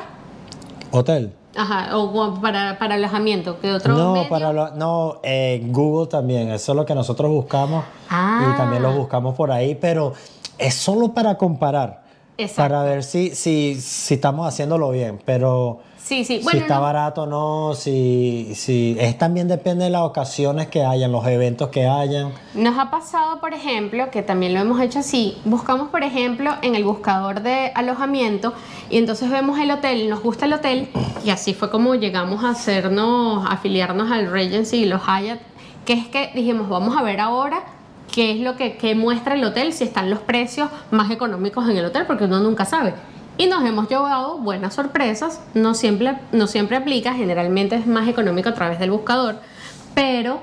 [0.92, 1.34] Hotel.
[1.58, 4.30] Ajá, o para, para alojamiento, ¿qué otro No, medio?
[4.30, 8.54] para lo- no eh, Google también, eso es lo que nosotros buscamos Ah.
[8.54, 10.14] y también lo buscamos por ahí, pero
[10.58, 12.01] es solo para comparar,
[12.38, 12.62] Exacto.
[12.74, 17.24] para ver si, si, si estamos haciéndolo bien, pero Sí, sí, si está no- barato
[17.24, 21.88] o no, si, si es también depende de las ocasiones que hayan, los eventos que
[21.88, 22.34] hayan.
[22.56, 25.38] Nos ha pasado, por ejemplo, que también lo hemos hecho así.
[25.46, 28.54] Buscamos, por ejemplo, en el buscador de alojamiento
[28.90, 30.90] y entonces vemos el hotel, nos gusta el hotel
[31.24, 35.40] y así fue como llegamos a hacernos, a afiliarnos al Regency y los Hyatt,
[35.86, 37.64] que es que dijimos, vamos a ver ahora
[38.12, 41.78] qué es lo que, que muestra el hotel, si están los precios más económicos en
[41.78, 42.94] el hotel, porque uno nunca sabe.
[43.38, 48.50] Y nos hemos llevado buenas sorpresas, no siempre, no siempre aplica, generalmente es más económico
[48.50, 49.40] a través del buscador,
[49.96, 50.42] pero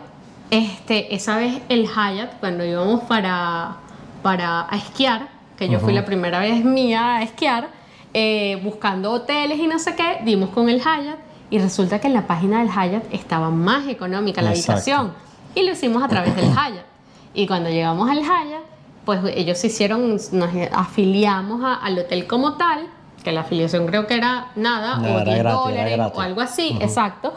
[0.50, 3.76] este, esa vez el Hyatt, cuando íbamos para,
[4.22, 7.68] para a esquiar, que yo fui la primera vez mía a esquiar,
[8.14, 11.18] eh, buscando hoteles y no sé qué, dimos con el Hyatt
[11.50, 14.72] y resulta que en la página del Hyatt estaba más económica la Exacto.
[14.72, 15.12] habitación
[15.54, 16.97] y lo hicimos a través del Hyatt.
[17.38, 18.64] Y cuando llegamos al Hyatt,
[19.04, 22.80] pues ellos hicieron, nos afiliamos a- al hotel como tal,
[23.22, 26.20] que la afiliación creo que era nada, No, o era 10 gratis, era dólares o
[26.20, 27.32] algo así, exacto.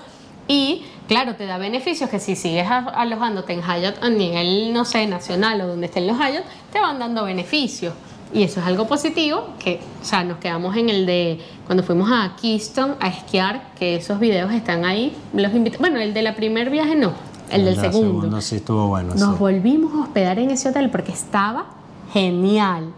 [0.47, 5.05] Y claro, te da beneficios que si sigues alojándote en Hyatt a nivel, no sé,
[5.05, 7.93] nacional o donde estén los Hyatt, te van dando beneficios.
[8.33, 12.09] Y eso es algo positivo, que, o sea, nos quedamos en el de cuando fuimos
[12.11, 15.15] a Keystone a esquiar, que esos videos están ahí.
[15.33, 17.11] Los invito- bueno, el de la primer viaje no,
[17.51, 18.21] el del segundo.
[18.21, 19.13] segunda sí estuvo bueno.
[19.15, 19.39] Nos sí.
[19.39, 21.65] volvimos a hospedar en ese hotel porque estaba
[22.13, 22.93] genial.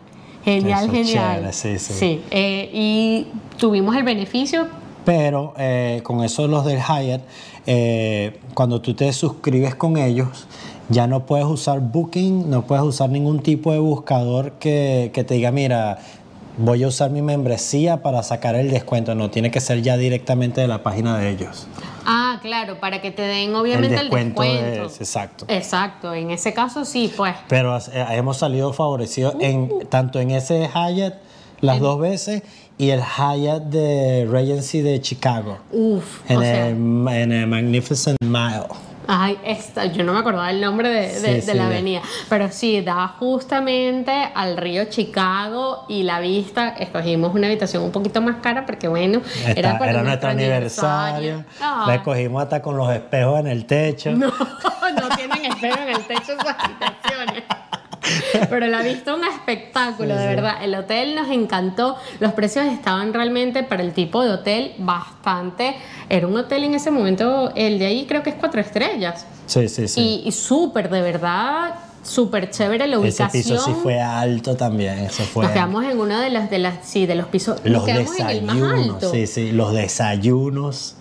[0.45, 1.35] Genial, Eso genial.
[1.51, 2.21] chévere, sí, sí.
[2.31, 4.67] eh, y tuvimos el beneficio.
[5.05, 7.21] Pero eh, con eso los del Hyatt,
[7.65, 10.47] eh, cuando tú te suscribes con ellos,
[10.89, 15.35] ya no puedes usar Booking, no puedes usar ningún tipo de buscador que, que te
[15.35, 15.99] diga, mira,
[16.57, 19.15] voy a usar mi membresía para sacar el descuento.
[19.15, 21.67] No, tiene que ser ya directamente de la página de ellos.
[22.05, 24.85] Ah, claro, para que te den obviamente el descuento descuento.
[24.85, 25.45] es- exacto.
[25.47, 27.33] Exacto, en ese caso sí, pues.
[27.47, 31.15] Pero eh, hemos salido favorecidos en, tanto en ese Hyatt
[31.61, 32.43] las dos veces
[32.77, 35.57] y el Hyatt de Regency de Chicago.
[35.71, 38.67] Uf, En, o sea, el, en el Magnificent Mile.
[39.07, 42.01] Ay, esta, yo no me acordaba el nombre de, de- Sí, de sí, la avenida,
[42.29, 48.21] pero sí, da justamente al río Chicago y la vista, escogimos una habitación un poquito
[48.21, 49.21] más cara porque bueno,
[49.55, 51.43] era, para nuestro aniversario.
[51.61, 51.85] Ah.
[51.87, 54.11] La escogimos hasta con los espejos en el techo.
[54.11, 57.43] No, no tienen espejo en el techo esas habitaciones.
[58.49, 60.35] Pero la vista un espectáculo, Sí, de sí.
[60.35, 60.55] verdad.
[60.63, 61.95] El hotel nos encantó.
[62.19, 65.75] Los precios estaban realmente para el tipo de hotel bastante.
[66.09, 69.25] Era un hotel en ese momento, el de ahí creo que es cuatro estrellas.
[69.45, 70.01] Sí, sí, sí.
[70.23, 73.29] Y, y súper, de verdad, súper chévere la Ese ubicación.
[73.43, 74.99] piso sí fue alto también.
[74.99, 75.43] Eso fue.
[75.45, 77.59] Nos quedamos en uno de las, de las, sí, de los pisos.
[77.63, 78.93] Los quedamos en el más desayunos.
[78.95, 79.11] alto.
[79.11, 79.51] Sí, sí.
[79.51, 80.95] Los desayunos.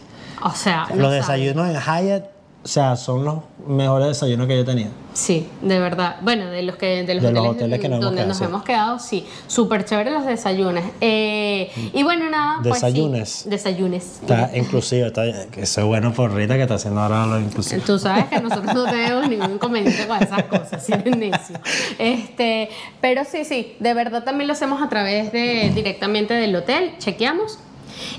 [0.44, 2.24] O sea, los desayunos en Hyatt,
[2.64, 4.90] o sea, son los mejores desayunos que yo he tenido.
[5.14, 6.16] Sí, de verdad.
[6.22, 8.38] Bueno, de los que de los, De los hoteles, que nos hemos donde quedado, nos
[8.38, 8.44] sí.
[8.44, 10.84] hemos quedado, sí, súper chévere los desayunos.
[11.00, 13.44] Eh, y bueno, nada, pues sí, Desayunes.
[13.46, 14.18] desayunes.
[14.22, 17.82] Está inclusive, está, eso es bueno por Rita que está haciendo ahora lo inclusive.
[17.82, 21.58] Tú sabes que nosotros no tenemos ningún inconveniente con esas cosas, si eres necio.
[21.98, 22.70] Este,
[23.00, 27.58] pero sí, sí, de verdad también lo hacemos a través de directamente del hotel, chequeamos.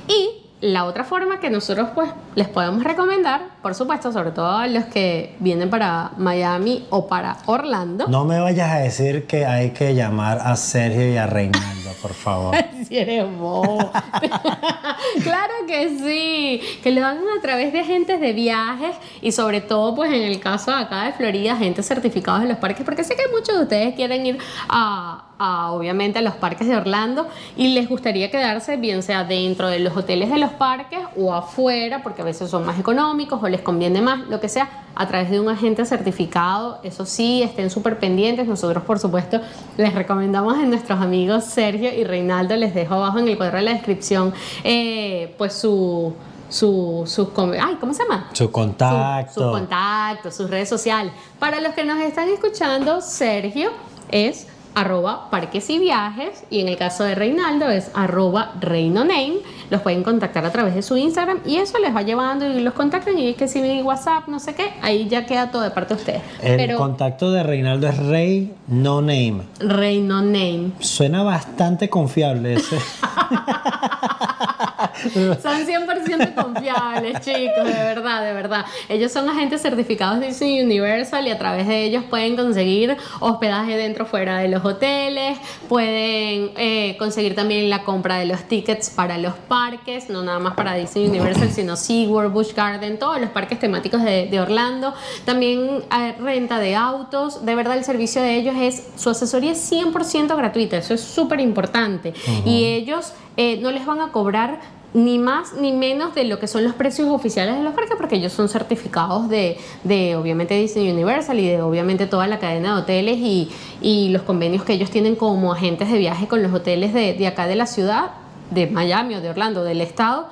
[0.08, 4.68] Y la otra forma que nosotros pues les podemos recomendar, por supuesto, sobre todo a
[4.68, 8.08] los que vienen para Miami o para Orlando.
[8.08, 12.14] No me vayas a decir que hay que llamar a Sergio y a Reinaldo, por
[12.14, 12.56] favor.
[12.84, 13.78] Si eres bobo.
[15.24, 16.62] claro que sí.
[16.84, 20.40] Que lo hagan a través de agentes de viajes y sobre todo, pues en el
[20.42, 23.64] caso de acá de Florida, agentes certificados de los parques, porque sé que muchos de
[23.64, 28.78] ustedes quieren ir a, a, obviamente, a los parques de Orlando y les gustaría quedarse,
[28.78, 32.66] bien sea dentro de los hoteles de los parques o afuera, porque a veces son
[32.66, 36.80] más económicos o les conviene más, lo que sea, a través de un agente certificado.
[36.84, 38.48] Eso sí, estén súper pendientes.
[38.48, 39.42] Nosotros, por supuesto,
[39.78, 42.56] les recomendamos a nuestros amigos Sergio y Reinaldo.
[42.56, 46.14] Les dejo abajo en el cuadro de la descripción, eh, pues su.
[46.50, 48.30] Su, sus ay, ¿cómo se llama?
[48.32, 49.34] Su contacto.
[49.34, 51.12] Su, su contacto, sus redes sociales.
[51.40, 53.72] Para los que nos están escuchando, Sergio
[54.12, 59.38] es arroba parques y viajes y en el caso de Reinaldo es arroba reinoname.
[59.70, 62.74] Los pueden contactar a través de su Instagram y eso les va llevando y los
[62.74, 65.72] contactan y es que si mi WhatsApp, no sé qué, ahí ya queda todo de
[65.72, 66.22] parte de ustedes.
[66.42, 69.42] El Pero contacto de Reinaldo es Rey No Name.
[69.60, 70.72] Reinoname.
[70.80, 72.78] Suena bastante confiable ese.
[75.42, 78.66] Son 100% confiables, chicos, de verdad, de verdad.
[78.90, 83.76] Ellos son agentes certificados de Disney Universal y a través de ellos pueden conseguir hospedaje
[83.76, 88.90] dentro o fuera de los hoteles, pueden eh, conseguir también la compra de los tickets
[88.90, 93.30] para los parques, no nada más para Disney Universal, sino SeaWorld, Busch Garden, todos los
[93.30, 94.94] parques temáticos de, de Orlando.
[95.26, 99.72] También eh, renta de autos, de verdad el servicio de ellos es, su asesoría es
[99.72, 102.14] 100% gratuita, eso es súper importante.
[102.46, 104.60] Y ellos eh, no les van a cobrar
[104.94, 108.16] ni más ni menos de lo que son los precios oficiales de los parques, porque
[108.16, 112.82] ellos son certificados de, de obviamente Disney Universal y de obviamente toda la cadena de
[112.82, 113.50] hoteles y,
[113.82, 117.28] y los convenios que ellos tienen como agentes de viaje con los hoteles de, de
[117.28, 118.12] acá de la ciudad,
[118.52, 120.28] de Miami o de Orlando, del estado.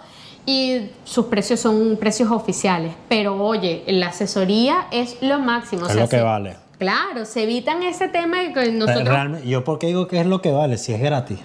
[0.45, 2.93] Y sus precios son precios oficiales.
[3.09, 5.83] Pero oye, la asesoría es lo máximo.
[5.83, 6.55] o Es sea, lo que se- vale.
[6.79, 9.07] Claro, se evitan ese tema que nosotros...
[9.07, 11.37] Realmente, yo porque digo que es lo que vale, si es gratis.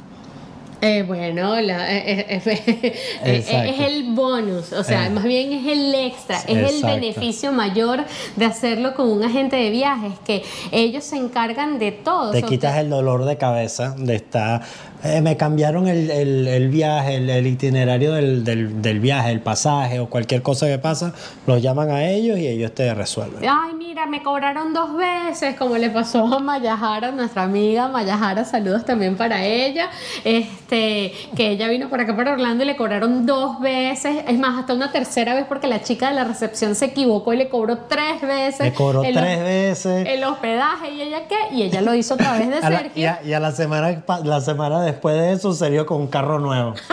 [0.82, 5.94] Eh, bueno, la- eh, eh, eh, es el bonus, o sea, más bien es el
[5.94, 8.04] extra, es el beneficio mayor
[8.36, 12.30] de hacerlo con un agente de viajes, que ellos se encargan de todo.
[12.32, 14.62] Te quitas el dolor de cabeza de estar.
[15.04, 19.40] eh, me cambiaron el, el- el viaje, el, el itinerario del, del- del viaje, el
[19.40, 21.14] pasaje o cualquier cosa que pasa,
[21.46, 23.48] los llaman a ellos y ellos te resuelven.
[23.48, 28.84] Ay, mira, me cobraron dos veces, como le pasó a Mayajara, nuestra amiga Mayajara, saludos
[28.84, 29.90] también para ella,
[30.24, 34.58] este, que ella vino por acá para Orlando y le cobraron dos veces, es más,
[34.58, 37.78] hasta una tercera vez porque la chica de la recepción se equivocó y le cobró
[37.88, 38.60] tres veces.
[38.60, 40.06] Me cobró el- tres veces.
[40.08, 43.02] El hospedaje y ella qué, y ella lo hizo a través de A la- Sergio.
[43.02, 46.38] y, a, y a la semana la semana después de eso salió con un carro
[46.38, 46.74] nuevo.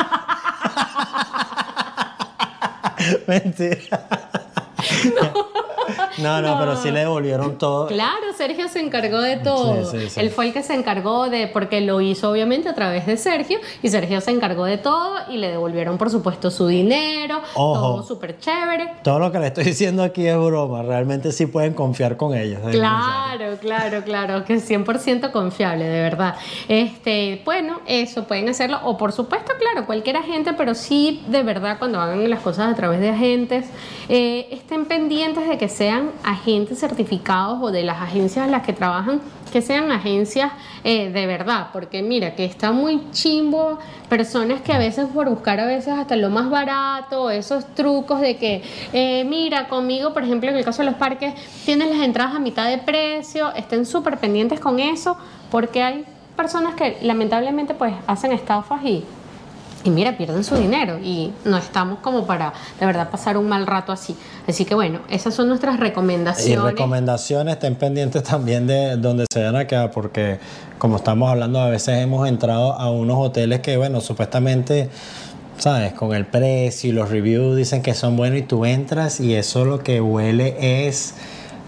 [3.28, 4.08] Mentira.
[6.18, 7.88] No, no, pero sí le devolvieron todo.
[7.88, 9.86] Claro, Sergio se encargó de todo.
[9.86, 10.20] Sí, sí, sí.
[10.20, 13.60] Él fue el que se encargó de, porque lo hizo obviamente a través de Sergio,
[13.82, 17.74] y Sergio se encargó de todo y le devolvieron por supuesto su dinero, Ojo.
[17.74, 18.94] todo súper chévere.
[19.04, 20.84] Todo lo que le estoy diciendo aquí es broma.
[20.84, 22.62] Realmente sí pueden confiar con ellos.
[22.72, 26.36] Claro, claro, claro, que es 100% confiable, de verdad.
[26.68, 31.78] Este, bueno, eso pueden hacerlo, o por supuesto, claro, cualquier agente, pero sí, de verdad,
[31.80, 33.66] cuando hagan las cosas a través de agentes,
[34.10, 38.74] eh, estén pendientes de que sean agentes certificados o de las agencias en las que
[38.74, 40.52] trabajan, que sean agencias
[40.84, 43.78] eh, de verdad, porque mira, que está muy chimbo
[44.10, 48.38] personas que a veces por buscar a veces hasta lo más barato, esos trucos de
[48.38, 52.34] que, eh, mira, conmigo, por ejemplo, en el caso de los parques, tienes las entradas
[52.34, 55.18] a mitad de precio, estén súper pendientes con eso,
[55.52, 56.06] porque hay
[56.36, 59.04] personas que lamentablemente pues hacen estafas y,
[59.84, 63.68] y mira, pierden su dinero y no estamos como para de verdad pasar un mal
[63.68, 64.16] rato así.
[64.48, 66.64] Así que bueno, esas son nuestras Y recomendaciones.
[66.72, 70.40] recomendaciones, estén pendientes también de donde se van a quedar, porque
[70.78, 74.90] como estamos hablando, a veces hemos entrado a unos hoteles que, bueno, supuestamente,
[75.58, 75.94] ¿sabes?
[75.94, 79.66] Con el precio y los reviews dicen que son buenos y tú entras y eso
[79.66, 81.16] lo que huele es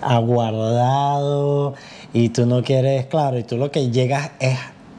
[0.01, 1.73] aguardado
[2.13, 4.57] y tú no quieres, claro, y tú lo que llegas es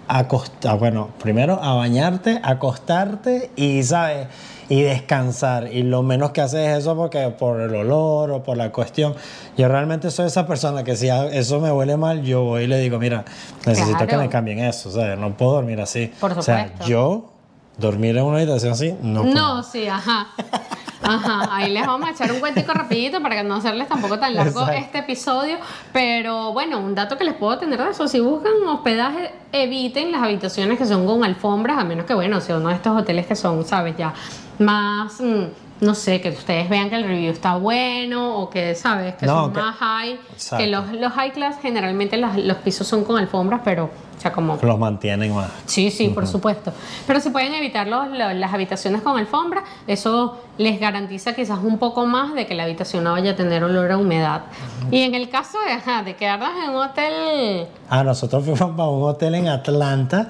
[0.08, 4.28] acostar, bueno, primero a bañarte, acostarte y, ¿sabes?
[4.68, 5.72] Y descansar.
[5.72, 9.14] Y lo menos que haces es eso porque por el olor o por la cuestión.
[9.56, 12.78] Yo realmente soy esa persona que si eso me huele mal, yo voy y le
[12.80, 13.24] digo, mira,
[13.64, 15.18] necesito que me cambien eso, ¿sabes?
[15.18, 16.12] No puedo dormir así.
[16.20, 16.86] Por O sea, supuesto.
[16.88, 17.32] yo
[17.78, 19.34] dormir en una habitación así, no puedo.
[19.34, 20.28] No, sí, ajá.
[21.02, 24.60] Ajá, ahí les vamos a echar un cuentico rapidito para no hacerles tampoco tan largo
[24.60, 24.80] Exacto.
[24.80, 25.58] este episodio.
[25.92, 30.22] Pero bueno, un dato que les puedo tener de eso, si buscan hospedaje, eviten las
[30.22, 33.36] habitaciones que son con alfombras, a menos que, bueno, sea uno de estos hoteles que
[33.36, 33.96] son, ¿sabes?
[33.96, 34.14] Ya
[34.58, 35.44] más, mm,
[35.80, 39.14] no sé, que ustedes vean que el review está bueno o que, ¿sabes?
[39.16, 40.18] Que No, son que- más high.
[40.32, 40.64] Exacto.
[40.64, 44.32] Que los, los high class generalmente las- los pisos son con alfombras, pero, o sea,
[44.32, 44.58] como...
[44.62, 45.50] Los mantienen más.
[45.66, 46.72] Sí, sí, por supuesto.
[47.06, 51.76] Pero si pueden evitar los- lo- las habitaciones con alfombra, eso les garantiza quizás un
[51.78, 54.42] poco más de que la habitación no vaya a tener olor a humedad.
[54.90, 57.66] Y en el caso de, ajá, de quedarnos en un hotel...
[57.90, 60.28] Ah, nosotros fuimos para un hotel en Atlanta.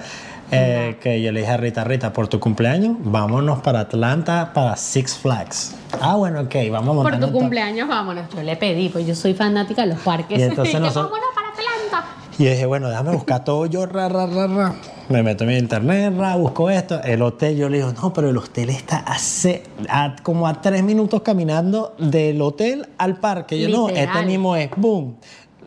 [0.51, 4.75] Eh, que yo le dije a Rita, Rita, por tu cumpleaños, vámonos para Atlanta para
[4.77, 5.75] Six Flags.
[6.01, 8.25] Ah, bueno, ok, vamos a Por tu cumpleaños, vámonos.
[8.35, 10.39] Yo le pedí, pues yo soy fanática de los parques.
[10.39, 12.07] Y entonces nosotros- vámonos para Atlanta.
[12.39, 14.75] Y yo dije, bueno, déjame buscar todo yo, ra, ra, ra, ra.
[15.09, 17.01] Me meto en mi internet, ra, busco esto.
[17.03, 20.61] El hotel, yo le digo, no, pero el hotel está a, ce- a- como a
[20.61, 23.59] tres minutos caminando del hotel al parque.
[23.59, 24.15] Yo, no, Literal.
[24.17, 25.15] este mismo es, boom.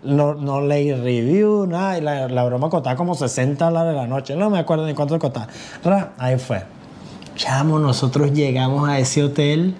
[0.03, 4.35] No, no leí review, nada, y la, la broma costaba como 60 dólares la noche.
[4.35, 5.49] No me acuerdo ni cuánto costaba.
[6.19, 6.63] Ahí fue.
[7.37, 9.75] Chamo, nosotros llegamos a ese hotel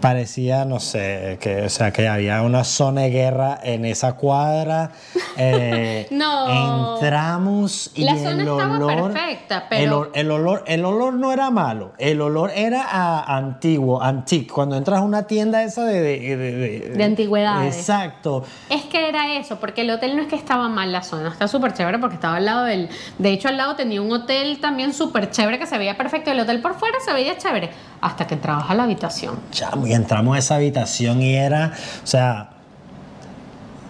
[0.00, 4.90] parecía, no sé, que, o sea, que había una zona de guerra en esa cuadra.
[5.36, 6.94] Eh, No.
[6.94, 11.32] Entramos y La el zona estaba olor, perfecta, el, pero- el olor, el olor no
[11.32, 14.52] era malo, el olor era a antiguo, antique.
[14.52, 17.76] Cuando entras a una tienda esa de de, de- de- De antigüedades.
[17.76, 18.44] Exacto.
[18.68, 21.48] Es que era eso, porque el hotel no es que estaba mal la zona, está
[21.48, 22.88] súper chévere porque estaba al lado del...
[23.18, 26.30] De hecho, al lado tenía un hotel también súper chévere que se veía perfecto.
[26.30, 27.70] El hotel por fuera se veía chévere
[28.02, 29.38] hasta que entrabas a la habitación.
[29.52, 32.50] Chamo, y entramos a esa habitación y era, o sea,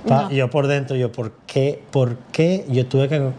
[0.07, 0.31] pa- No.
[0.31, 1.83] yo por dentro, yo, ¿por qué?
[1.91, 2.65] ¿Por qué?
[2.69, 3.31] Yo tuve que...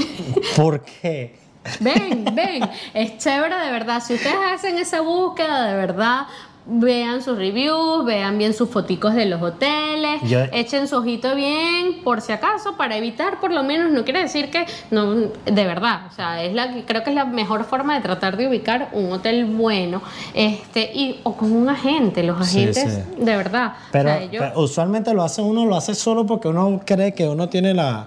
[0.56, 1.38] ¿Por qué?
[1.78, 4.02] Ven, ven, es chévere de verdad.
[4.02, 6.22] Si ustedes hacen esa búsqueda de verdad,
[6.64, 12.02] vean sus reviews, vean bien sus foticos de los hoteles, Yo- echen su ojito bien
[12.04, 16.02] por si acaso para evitar por lo menos, no quiere decir que no de verdad,
[16.08, 19.10] o sea, es la creo que es la mejor forma de tratar de ubicar un
[19.12, 20.02] hotel bueno,
[20.34, 23.22] este y o con un agente, los Sí, agentes sí.
[23.24, 26.48] de verdad, Pero, o sea, ellos- pero usualmente lo hace uno, lo hace solo porque
[26.48, 28.06] uno cree que uno tiene la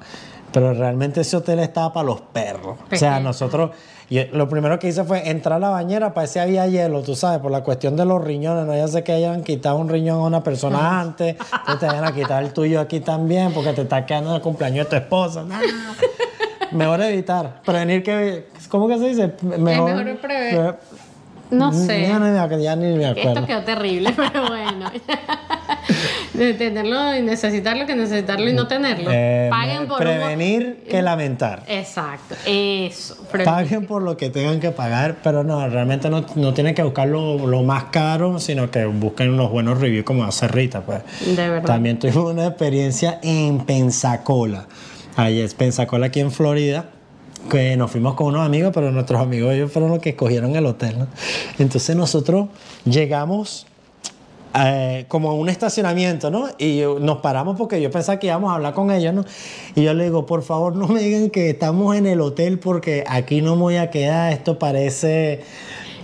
[0.53, 2.77] Pero realmente ese hotel estaba para los perros.
[2.89, 3.71] O sea, nosotros,
[4.09, 7.01] yo- lo primero que hice fue entrar a la bañera para ver si había hielo,
[7.01, 8.65] tú sabes, por la cuestión de los riñones.
[8.65, 12.05] No ya sé que hayan quitado un riñón a una persona antes, entonces te vayan
[12.05, 15.41] a quitar el tuyo aquí también porque te está quedando el cumpleaños de tu esposa.
[15.43, 16.77] No, no, no.
[16.77, 17.61] Mejor evitar.
[17.65, 18.47] Prevenir que.
[18.69, 19.33] ¿Cómo que se dice?
[19.41, 20.75] Mejor, mejor prever-
[21.51, 22.07] No sé.
[22.59, 23.29] Ya ni me acuerdo.
[23.33, 24.91] Esto quedó terrible, pero bueno.
[26.37, 29.09] De tenerlo y necesitarlo que necesitarlo y no tenerlo.
[29.11, 31.63] Eh, Paguen por prevenir que lamentar.
[31.67, 33.15] Exacto, eso.
[33.31, 33.53] prevenir.
[33.53, 37.07] Paguen por lo que tengan que pagar, pero no, realmente no, no tienen que buscar
[37.07, 40.81] lo, lo más caro, sino que busquen unos buenos reviews como hace Rita.
[40.81, 41.01] Pues.
[41.25, 41.65] De verdad.
[41.65, 44.67] También tuve una experiencia en Pensacola.
[45.15, 46.89] Ahí es Pensacola, aquí en Florida,
[47.49, 50.65] que nos fuimos con unos amigos, pero nuestros amigos ellos fueron los que escogieron el
[50.65, 50.99] hotel.
[50.99, 51.07] ¿no?
[51.57, 52.47] Entonces nosotros
[52.83, 53.65] llegamos
[54.57, 56.47] eh, como un estacionamiento, ¿no?
[56.57, 59.25] Y nos paramos porque yo pensaba que íbamos a hablar con ellos, ¿no?
[59.75, 63.03] Y yo le digo, por favor, no me digan que estamos en el hotel porque
[63.07, 65.41] aquí no me voy a quedar, esto parece...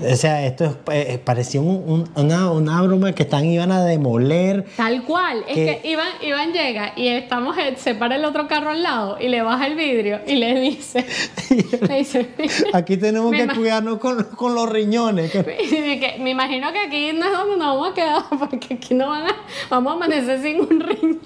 [0.04, 3.84] O sea, esto es, eh, parecía un- un- una, una broma que están, iban a
[3.84, 4.66] demoler.
[4.76, 8.47] Tal cual, es que- que Iván, Iván llega y estamos, eh, se para el otro
[8.47, 11.06] carro al lado y le baja el vidrio y le dice,
[11.89, 12.30] le dice,
[12.74, 15.32] Aquí tenemos que cuidarnos con, con los riñones.
[15.32, 15.43] que-
[16.02, 19.08] que me imagino que aquí no es donde nos vamos a quedar porque aquí no
[19.10, 19.36] van a,
[19.70, 21.22] vamos a amanecer sin un riñón.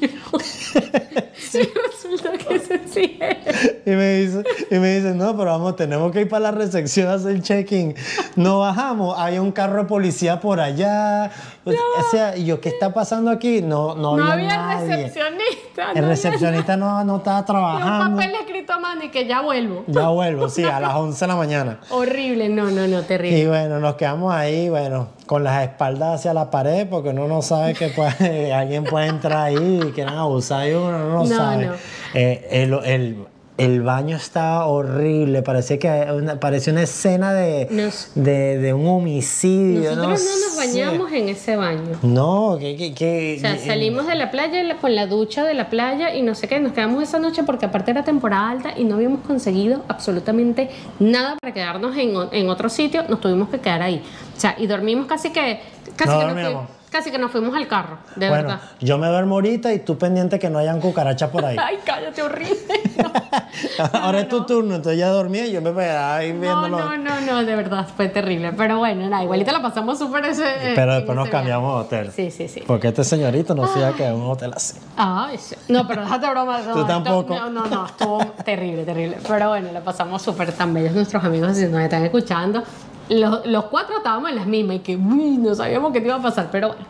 [1.53, 3.37] y resulta que se sigue.
[3.85, 7.07] Y me dice, y me dice, no, pero vamos, tenemos que ir para la recepción
[7.07, 7.95] a hacer el check-in.
[8.35, 11.31] No bajamos, hay un carro de policía por allá.
[11.65, 11.71] O
[12.11, 13.61] sea, y yo, ¿qué está pasando aquí?
[13.61, 14.95] No, no, No había, había nadie.
[14.97, 15.85] recepcionista.
[15.85, 17.37] no El había recepcionista no, no estaba.
[17.39, 18.17] Y un trabajando.
[18.17, 19.83] papel escrito a mano y que ya vuelvo.
[19.87, 21.79] Ya vuelvo, sí, a las 11 de la mañana.
[21.89, 23.39] Horrible, no, no, no, terrible.
[23.39, 27.41] Y bueno, nos quedamos ahí, bueno, con las espaldas hacia la pared, porque uno no
[27.41, 31.71] sabe que puede- alguien puede entrar ahí y quieran abusar de uno, no, No, sabe.
[32.13, 33.25] Eh, el, el-
[33.57, 38.85] el baño estaba horrible, parecía que una, parecía una escena de, Nos- de, de un
[38.87, 39.95] homicidio.
[39.95, 40.57] Nosotros no, nos sé.
[40.83, 41.97] bañamos en ese baño.
[42.03, 42.75] No, que...
[42.75, 45.69] que, que- O sea, que- salimos de la playa la- con la ducha de la
[45.69, 48.83] playa y no sé qué, nos quedamos esa noche porque aparte era temporada alta y
[48.83, 53.81] no habíamos conseguido absolutamente nada para quedarnos en, en otro sitio, nos tuvimos que quedar
[53.81, 54.01] ahí.
[54.35, 55.61] O sea, y dormimos casi que
[55.95, 56.69] casi, No que, nos, dormíamos.
[56.95, 58.61] Casi que nos fuimos al carro, de bueno, verdad.
[58.79, 61.57] yo me duermo ahorita y tú pendiente que no hayan cucarachas por ahí.
[61.61, 62.55] Ay, cállate, horrible.
[63.93, 66.69] Ahora es tu turno, entonces ya dormí y yo me quedaba ahí viéndolo.
[66.77, 68.53] no, no, no, de verdad, fue terrible.
[68.53, 70.43] Pero bueno, nada, igualita la pasamos súper ese.
[70.45, 72.11] eh, Pero en después nos cambiamos de hotel.
[72.11, 72.63] Sí, sí, sí.
[72.65, 74.77] Porque este señorito no se iba a quedar en un hotel así.
[74.97, 76.59] Ah, ese- no, pero déjate broma.
[76.59, 77.35] no, Tú esto- tampoco.
[77.35, 79.17] No, no, no, estuvo terrible, terrible.
[79.27, 82.63] Pero bueno, la pasamos súper tan bellos nuestros amigos si nos están escuchando.
[83.09, 86.15] Los, los cuatro estábamos en las mismas y que uy, no sabíamos qué te iba
[86.15, 86.85] a pasar, pero bueno,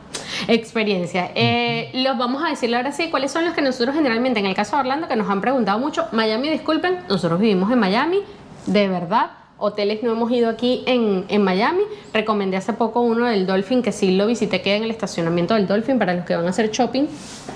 [0.48, 1.32] experiencia.
[1.36, 4.56] Eh, los vamos a decirle ahora sí, cuáles son los que nosotros generalmente, en el
[4.56, 6.08] caso de Orlando, que nos han preguntado mucho.
[6.12, 8.20] Miami, disculpen, nosotros vivimos en Miami,
[8.66, 9.32] de verdad.
[9.58, 11.84] Hoteles no hemos ido aquí en, en Miami.
[12.14, 15.66] Recomendé hace poco uno del Dolphin, que sí lo visité, queda en el estacionamiento del
[15.68, 17.08] Dolphin para los que van a hacer shopping.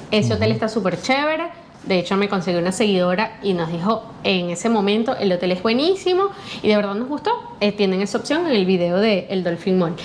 [0.09, 1.49] Ese hotel está súper chévere.
[1.83, 5.63] De hecho, me conseguí una seguidora y nos dijo en ese momento, el hotel es
[5.63, 6.29] buenísimo
[6.61, 7.31] y de verdad nos gustó.
[7.61, 9.95] Eh, tienen esa opción en el video de El Dolphin Mall.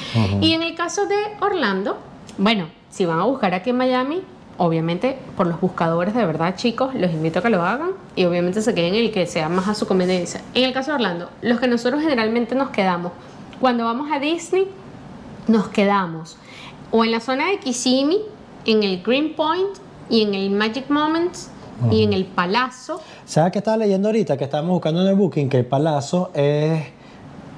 [0.40, 1.98] Y en el caso de Orlando,
[2.38, 4.22] bueno, si van a buscar aquí en Miami,
[4.56, 8.62] obviamente por los buscadores de verdad, chicos, los invito a que lo hagan y obviamente
[8.62, 10.40] se queden en el que sea más a su conveniencia.
[10.54, 13.12] En el caso de Orlando, los que nosotros generalmente nos quedamos,
[13.60, 14.68] cuando vamos a Disney,
[15.48, 16.36] nos quedamos
[16.90, 18.20] o en la zona de Kissimmee,
[18.64, 21.50] en el Green Point y en el Magic Moments
[21.90, 23.00] y en el Palazzo.
[23.24, 24.36] ¿Sabes qué estaba leyendo ahorita?
[24.36, 26.82] Que estábamos buscando en el booking que el palazzo es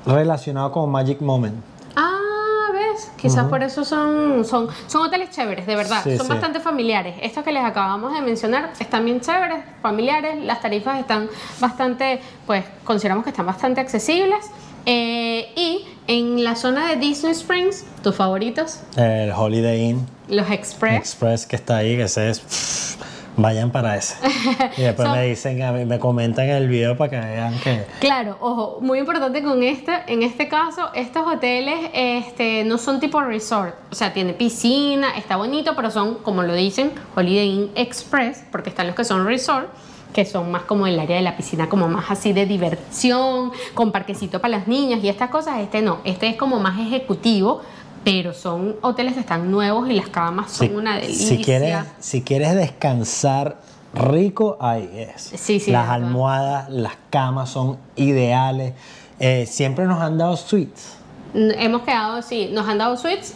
[0.04, 1.56] relacionado con Magic Moment.
[1.96, 3.10] Ah, ¿ves?
[3.16, 6.02] Quizás por eso son, son, son hoteles chéveres, de verdad.
[6.04, 6.32] Sí, son sí.
[6.32, 7.16] bastante familiares.
[7.22, 10.44] Estos que les acabamos de mencionar están bien chéveres, familiares.
[10.44, 11.28] Las tarifas están
[11.60, 14.46] bastante, pues consideramos que están bastante accesibles.
[14.88, 20.98] Eh, y en la zona de Disney Springs, tus favoritos, El Holiday Inn los Express.
[20.98, 22.98] Express que está ahí, que ese es...
[23.36, 24.16] vayan para ese.
[24.76, 27.84] Y después me dicen, me comentan en el video para que vean que...
[28.00, 33.20] Claro, ojo, muy importante con este, en este caso, estos hoteles este, no son tipo
[33.20, 38.44] resort, o sea, tiene piscina, está bonito, pero son, como lo dicen, Holiday Inn Express,
[38.50, 39.68] porque están los que son resort,
[40.12, 43.92] que son más como el área de la piscina, como más así de diversión, con
[43.92, 47.60] parquecito para las niñas y estas cosas, este no, este es como más ejecutivo,
[48.06, 51.26] pero son hoteles que están nuevos y las camas son Si- una delicia.
[51.26, 53.56] Si quieres, si quieres descansar
[53.92, 55.22] rico, ahí es.
[55.34, 58.74] Sí, sí, Las almohadas, las camas son ideales.
[59.18, 60.94] Eh, siempre nos han dado suites.
[61.34, 63.34] Hemos quedado, sí, nos han dado suites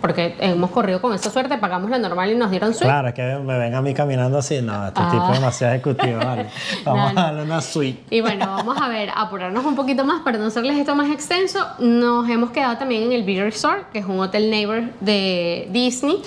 [0.00, 2.86] porque hemos corrido con esa suerte, pagamos la normal y nos dieron suite.
[2.86, 5.10] Claro, es que me ven a mí caminando así, no, este Ah.
[5.10, 6.46] tipo es demasiado ejecutivo, vale.
[6.84, 8.02] Vamos No, a darle una suite.
[8.10, 11.58] Y bueno, vamos a ver, apurarnos un poquito más para no hacerles esto más extenso.
[11.78, 16.22] Nos hemos quedado también en el Beer Resort, que es un hotel neighbor de Disney.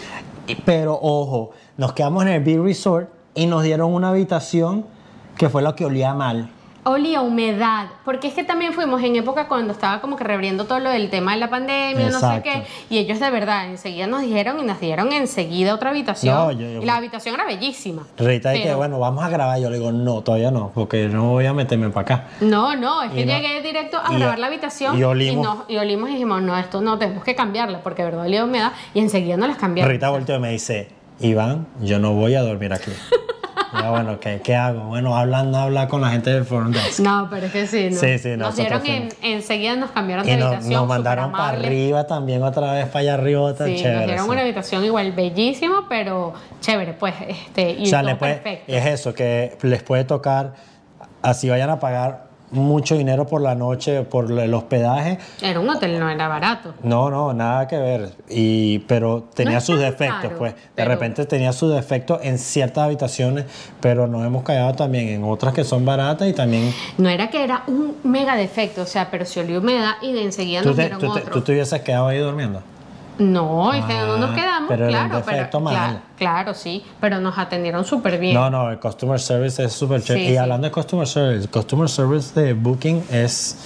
[0.66, 4.86] Pero ojo, nos quedamos en el Big Resort y nos dieron una habitación
[5.38, 6.50] que fue la que olía mal.
[6.86, 10.80] Olía humedad, porque es que también fuimos en época cuando estaba como que reabriendo todo
[10.80, 14.22] lo del tema de la pandemia, no sé qué, y ellos de verdad enseguida nos
[14.22, 16.36] dijeron y nos dieron enseguida otra habitación.
[16.36, 18.06] No, yo- yo- y la habitación era bellísima.
[18.18, 19.60] Rita dice que, Pero- bueno, vamos a grabar.
[19.62, 22.28] Yo le digo, no, todavía no, porque no voy a meterme para acá.
[22.42, 25.60] No, no, es que Y no- llegué directo a y- grabar la habitación y olimos.
[25.70, 28.74] y olimos y dijimos, no, esto no, tenemos que cambiarla porque de verdad olía humedad
[28.94, 29.90] y enseguida nos las cambiaron.
[29.90, 30.90] Rita volteó y me dice,
[31.22, 32.92] Iván, yo no voy a dormir aquí.
[33.78, 34.84] Y yo, bueno, ¿qué, ¿qué hago?
[34.86, 37.00] Bueno, hablan, habla con la gente del front desk.
[37.00, 37.98] No, pero es que sí, ¿no?
[38.00, 40.74] Sí, sí, Nos dieron en, enseguida nos cambiaron de Y nos, habitación.
[40.74, 43.96] nos mandaron para arriba también, otra vez para allá arriba, otra Sí, chévere.
[43.98, 44.32] nos dieron sí.
[44.32, 48.72] una habitación igual bellísima, pero chévere, pues, este, y O sea, todo le puede- perfecto.
[48.74, 50.54] es eso, que les puede tocar,
[51.22, 55.18] así vayan a pagar mucho dinero por la noche, por el hospedaje.
[55.42, 56.74] Era un hotel, no era barato.
[56.84, 58.12] No, no, nada que ver.
[58.30, 60.54] Y, pero tenía sus defectos, caro, pues.
[60.54, 63.46] De pero- repente tenía sus defectos en ciertas habitaciones,
[63.82, 66.74] pero nos hemos callado también en otras que son baratas y también.
[66.98, 70.24] No era que era un mega defecto, o sea, pero se olió humedad y de
[70.24, 71.34] enseguida ¿Tú nos te, dieron tú te- otro.
[71.34, 72.62] tú te hubieses quedado ahí durmiendo?
[73.20, 75.74] No, que no nos Ah, quedamos, pero claro, pero defecto mal.
[75.76, 78.34] claro, claro, sí, pero nos atendieron súper bien.
[78.34, 80.26] No, no, el customer service es súper chévere.
[80.26, 80.38] Sí, y sí.
[80.38, 83.58] hablando de customer service, el customer service de Booking es.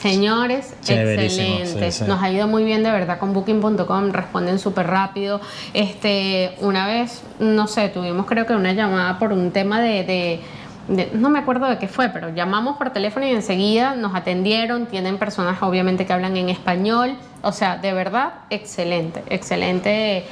[0.00, 1.30] Señores, excelente.
[1.30, 2.04] sí, sí.
[2.06, 5.40] Nos ha ido muy bien de verdad con booking.com, responden súper rápido.
[5.72, 10.40] Este, una vez, no sé, tuvimos creo que una llamada por un tema de, de-
[10.88, 14.86] de- no me acuerdo de qué fue, pero llamamos por teléfono y enseguida nos atendieron,
[14.86, 20.24] tienen personas obviamente que hablan en español, o sea, de verdad, excelente, excelente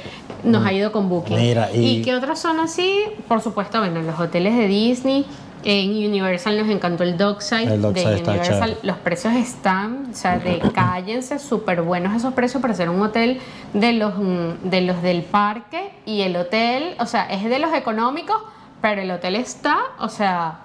[0.43, 1.37] nos ha ido con Booking.
[1.37, 2.99] Mira, y- ¿Y qué otras son así?
[3.27, 5.25] Por supuesto, bueno, los hoteles de Disney.
[5.67, 8.77] En Universal nos encantó el Dockside El Dockside de Universal chévere.
[8.83, 13.39] los precios están, o sea, de cállense, súper buenos esos precios para ser un hotel
[13.73, 17.73] de los, mm, de los del parque y el hotel, o sea, es de los
[17.73, 18.37] económicos,
[18.85, 20.59] pero el hotel está, o sea,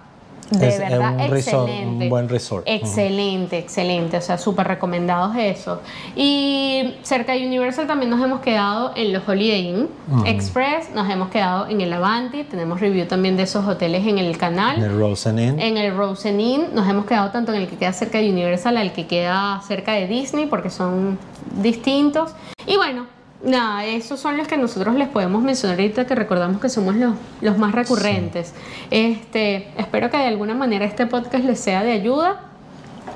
[0.51, 2.05] de Es- es verdad un resort, excelente.
[2.05, 2.64] un buen resort.
[2.68, 5.79] Excelente, excelente, o sea, súper recomendados esos.
[6.14, 9.89] Y cerca de Universal también nos hemos quedado en los Holiday Inn
[10.27, 14.37] Express, nos hemos quedado en el Avanti, tenemos review también de esos hoteles en el
[14.37, 14.77] canal.
[14.77, 15.59] En el Rosen Inn.
[15.59, 18.77] En el Rosen Inn nos hemos quedado tanto en el que queda cerca de Universal
[18.77, 21.18] al que queda cerca de Disney porque son
[21.62, 22.33] distintos.
[22.66, 23.07] Y bueno,
[23.43, 27.14] nada, esos son los que nosotros les podemos mencionar ahorita que recordamos que somos los,
[27.41, 28.55] los más recurrentes.
[28.91, 32.43] Este, espero que de alguna manera este podcast les sea de ayuda,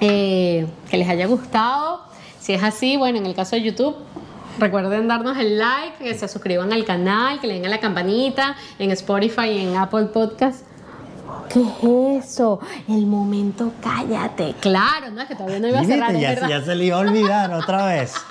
[0.01, 2.03] eh, que les haya gustado.
[2.41, 3.97] Si es así, bueno, en el caso de YouTube,
[4.59, 8.57] recuerden darnos el like, que se suscriban al canal, que le den a la campanita
[8.79, 10.66] en Spotify y en Apple Podcast.
[11.49, 11.61] ¿Qué
[12.19, 12.61] es eso?
[12.89, 14.55] El momento cállate.
[14.61, 16.49] Claro, no es que todavía no iba a cerrar, ya, verdad.
[16.49, 18.15] ya se le iba a olvidar otra vez.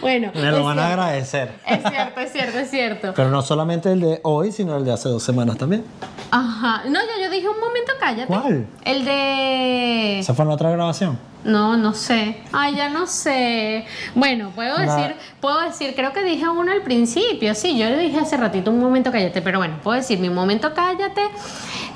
[0.00, 1.52] Bueno, Me lo van a agradecer.
[1.66, 3.12] Es cierto, es cierto, es cierto.
[3.16, 5.84] Pero no solamente el de hoy, sino el de hace dos semanas también.
[6.30, 6.82] Ajá.
[6.88, 8.26] No, ya yo dije un momento cállate.
[8.26, 8.66] ¿Cuál?
[8.84, 10.18] El de.
[10.20, 11.18] ¿Esa fue en la otra grabación?
[11.44, 12.42] No, no sé.
[12.52, 13.84] Ay, ya no sé.
[14.14, 18.18] Bueno, puedo decir, puedo decir, creo que dije uno al principio, sí, yo le dije
[18.18, 21.22] hace ratito un momento cállate, pero bueno, puedo decir mi momento cállate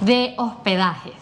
[0.02, 1.14] de hospedajes.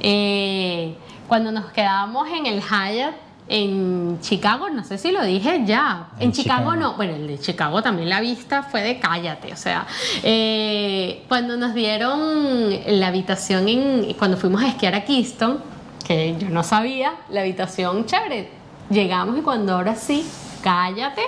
[0.00, 0.96] Eh,
[1.28, 3.14] cuando nos quedábamos en el Hyatt
[3.46, 6.08] en Chicago, no sé si lo dije ya.
[6.18, 6.76] En, En Chicago, Chicago.
[6.76, 9.86] no, bueno, el de Chicago también la vista fue de cállate, o sea,
[10.22, 15.58] eh, cuando nos dieron la habitación en, cuando fuimos a esquiar a Keystone,
[16.10, 18.50] que yo no sabía, la habitación chévere,
[18.90, 20.28] llegamos y cuando ahora sí,
[20.60, 21.22] cállate,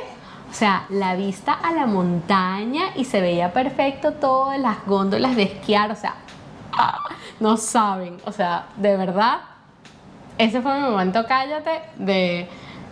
[0.50, 5.44] o sea, la vista a la montaña y se veía perfecto todas las góndolas de
[5.44, 6.16] esquiar, o sea,
[6.72, 6.98] ah,
[7.38, 9.42] no saben, o sea, de verdad,
[10.36, 12.48] ese fue mi momento cállate de,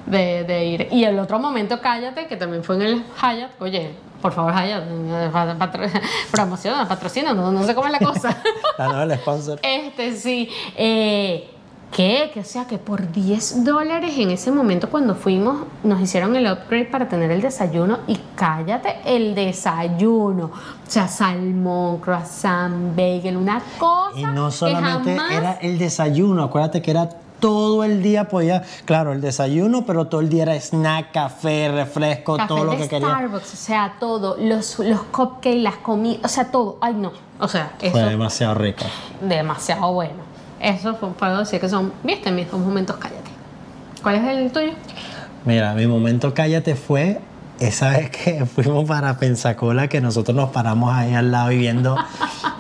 [0.07, 0.89] de, de ir.
[0.93, 4.85] Y el otro momento cállate, que también fue en el Hyatt, oye, por favor Hyatt,
[5.59, 5.91] patro-
[6.31, 8.37] promociona, patrocina, no, no sé cómo es la cosa.
[9.03, 9.59] El sponsor.
[9.65, 10.49] Este sí.
[10.77, 11.51] Eh,
[11.93, 12.31] ¿Qué?
[12.33, 16.47] Que o sea, que por 10 dólares en ese momento cuando fuimos nos hicieron el
[16.51, 20.45] upgrade para tener el desayuno y cállate el desayuno.
[20.47, 24.19] O sea, salmón, croissant, bagel, una cosa.
[24.21, 27.09] Y no que solamente jamás- era el desayuno, acuérdate que era
[27.41, 32.37] todo el día podía, claro, el desayuno, pero todo el día era snack, café, refresco,
[32.37, 33.09] Café todo lo de que quería.
[33.09, 36.77] Starbucks, o sea, todo, los, los cupcakes, las comidas, o sea, todo.
[36.83, 37.11] Ay, no.
[37.41, 38.85] O sea, Fue demasiado rico.
[39.23, 40.30] demasiado bueno.
[40.61, 43.31] Eso fue- puedo decir que son, viste, mis dos momentos cállate.
[44.03, 44.73] ¿Cuál es el tuyo?
[45.45, 47.19] Mira, mi momento cállate fue
[47.61, 51.97] esa vez que fuimos para Pensacola, que nosotros nos paramos ahí al lado y viendo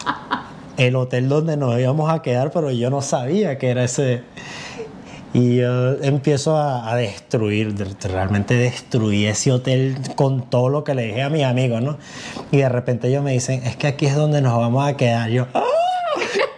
[0.76, 4.22] el hotel donde nos íbamos a quedar, pero yo no sabía que era ese.
[5.32, 10.94] Y yo empiezo a, a destruir, de- realmente destruí ese hotel con todo lo que
[10.94, 11.98] le dije a mis amigos, ¿no?
[12.50, 15.30] Y de repente ellos me dicen, es que aquí es donde nos vamos a quedar.
[15.30, 15.62] Yo, ¡Ah!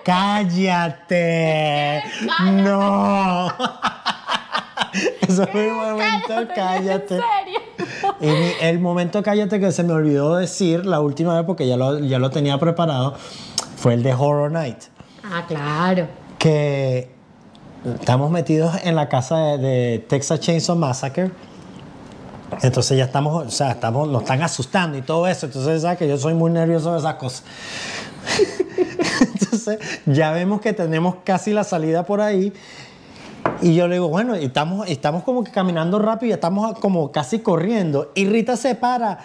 [0.04, 2.02] ¡Cállate!
[2.44, 3.48] ¡No!
[5.26, 7.14] Eso fue un momento, cállate.
[7.16, 7.60] ¿En serio?
[8.20, 11.76] Y mi- el momento cállate que se me olvidó decir la última vez porque ya
[11.76, 13.14] lo, ya lo tenía preparado
[13.76, 14.78] fue el de Horror Night.
[15.24, 16.08] Ah, claro.
[16.38, 17.10] Que
[18.00, 21.30] estamos metidos en la casa de, de Texas Chainsaw Massacre.
[22.60, 25.46] Entonces ya estamos, o sea, estamos, nos están asustando y todo eso.
[25.46, 27.44] Entonces, sabes que yo soy muy nervioso de esas cosas.
[29.20, 32.52] Entonces, ya vemos que tenemos casi la salida por ahí.
[33.60, 37.40] Y yo le digo, bueno, estamos, estamos como que caminando rápido, y estamos como casi
[37.40, 38.12] corriendo.
[38.14, 39.20] Y Rita se para.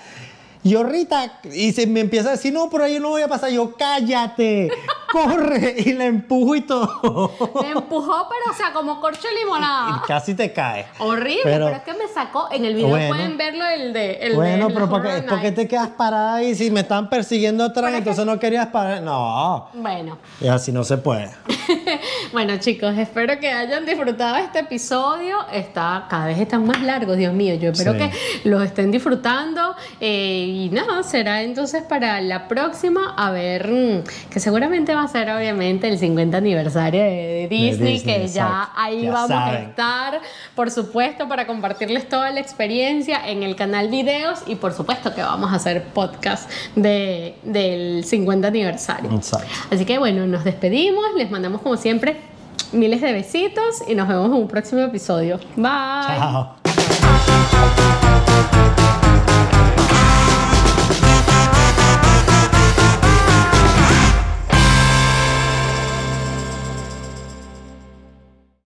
[0.67, 3.49] Yo, Rita, y se me empieza a decir, no, por ahí no voy a pasar.
[3.51, 4.69] Yo, cállate,
[5.11, 5.75] corre.
[5.77, 7.31] Y la empujo y todo.
[7.61, 10.01] Me empujó, pero o sea, como corcho de limonada.
[10.03, 10.85] Y casi te cae.
[10.99, 12.47] Horrible, pero, es que me sacó.
[12.51, 13.09] En el video Bueno.
[13.09, 14.13] pueden verlo el de.
[14.21, 16.55] El bueno, de pero ¿por qué, por te quedas parada ahí?
[16.55, 19.01] Si me están persiguiendo atrás, entonces no querías parar.
[19.01, 20.17] No, Bueno.
[20.41, 21.29] y así no se puede.
[22.31, 25.37] bueno, chicos, espero que hayan disfrutado este episodio.
[25.51, 27.55] Está, cada vez están más largos, Dios mío.
[27.55, 27.99] Yo espero Sí.
[27.99, 29.75] que los estén disfrutando.
[29.99, 33.13] eh, y nada, será entonces para la próxima.
[33.15, 37.99] A ver, mm, que seguramente va a ser obviamente el 50 aniversario de, de Disney,
[38.01, 38.71] que ya exacto.
[38.75, 40.21] ahí Ya vamos a estar,
[40.55, 44.39] por supuesto, para compartirles toda la experiencia en el canal videos.
[44.47, 49.11] Y por supuesto que vamos a hacer podcast de, del 50 aniversario.
[49.11, 49.47] Exacto.
[49.69, 52.17] Así que bueno, nos despedimos, les mandamos como siempre
[52.71, 55.39] miles de besitos y nos vemos en un próximo episodio.
[55.55, 56.17] Bye.
[56.17, 56.55] Chao.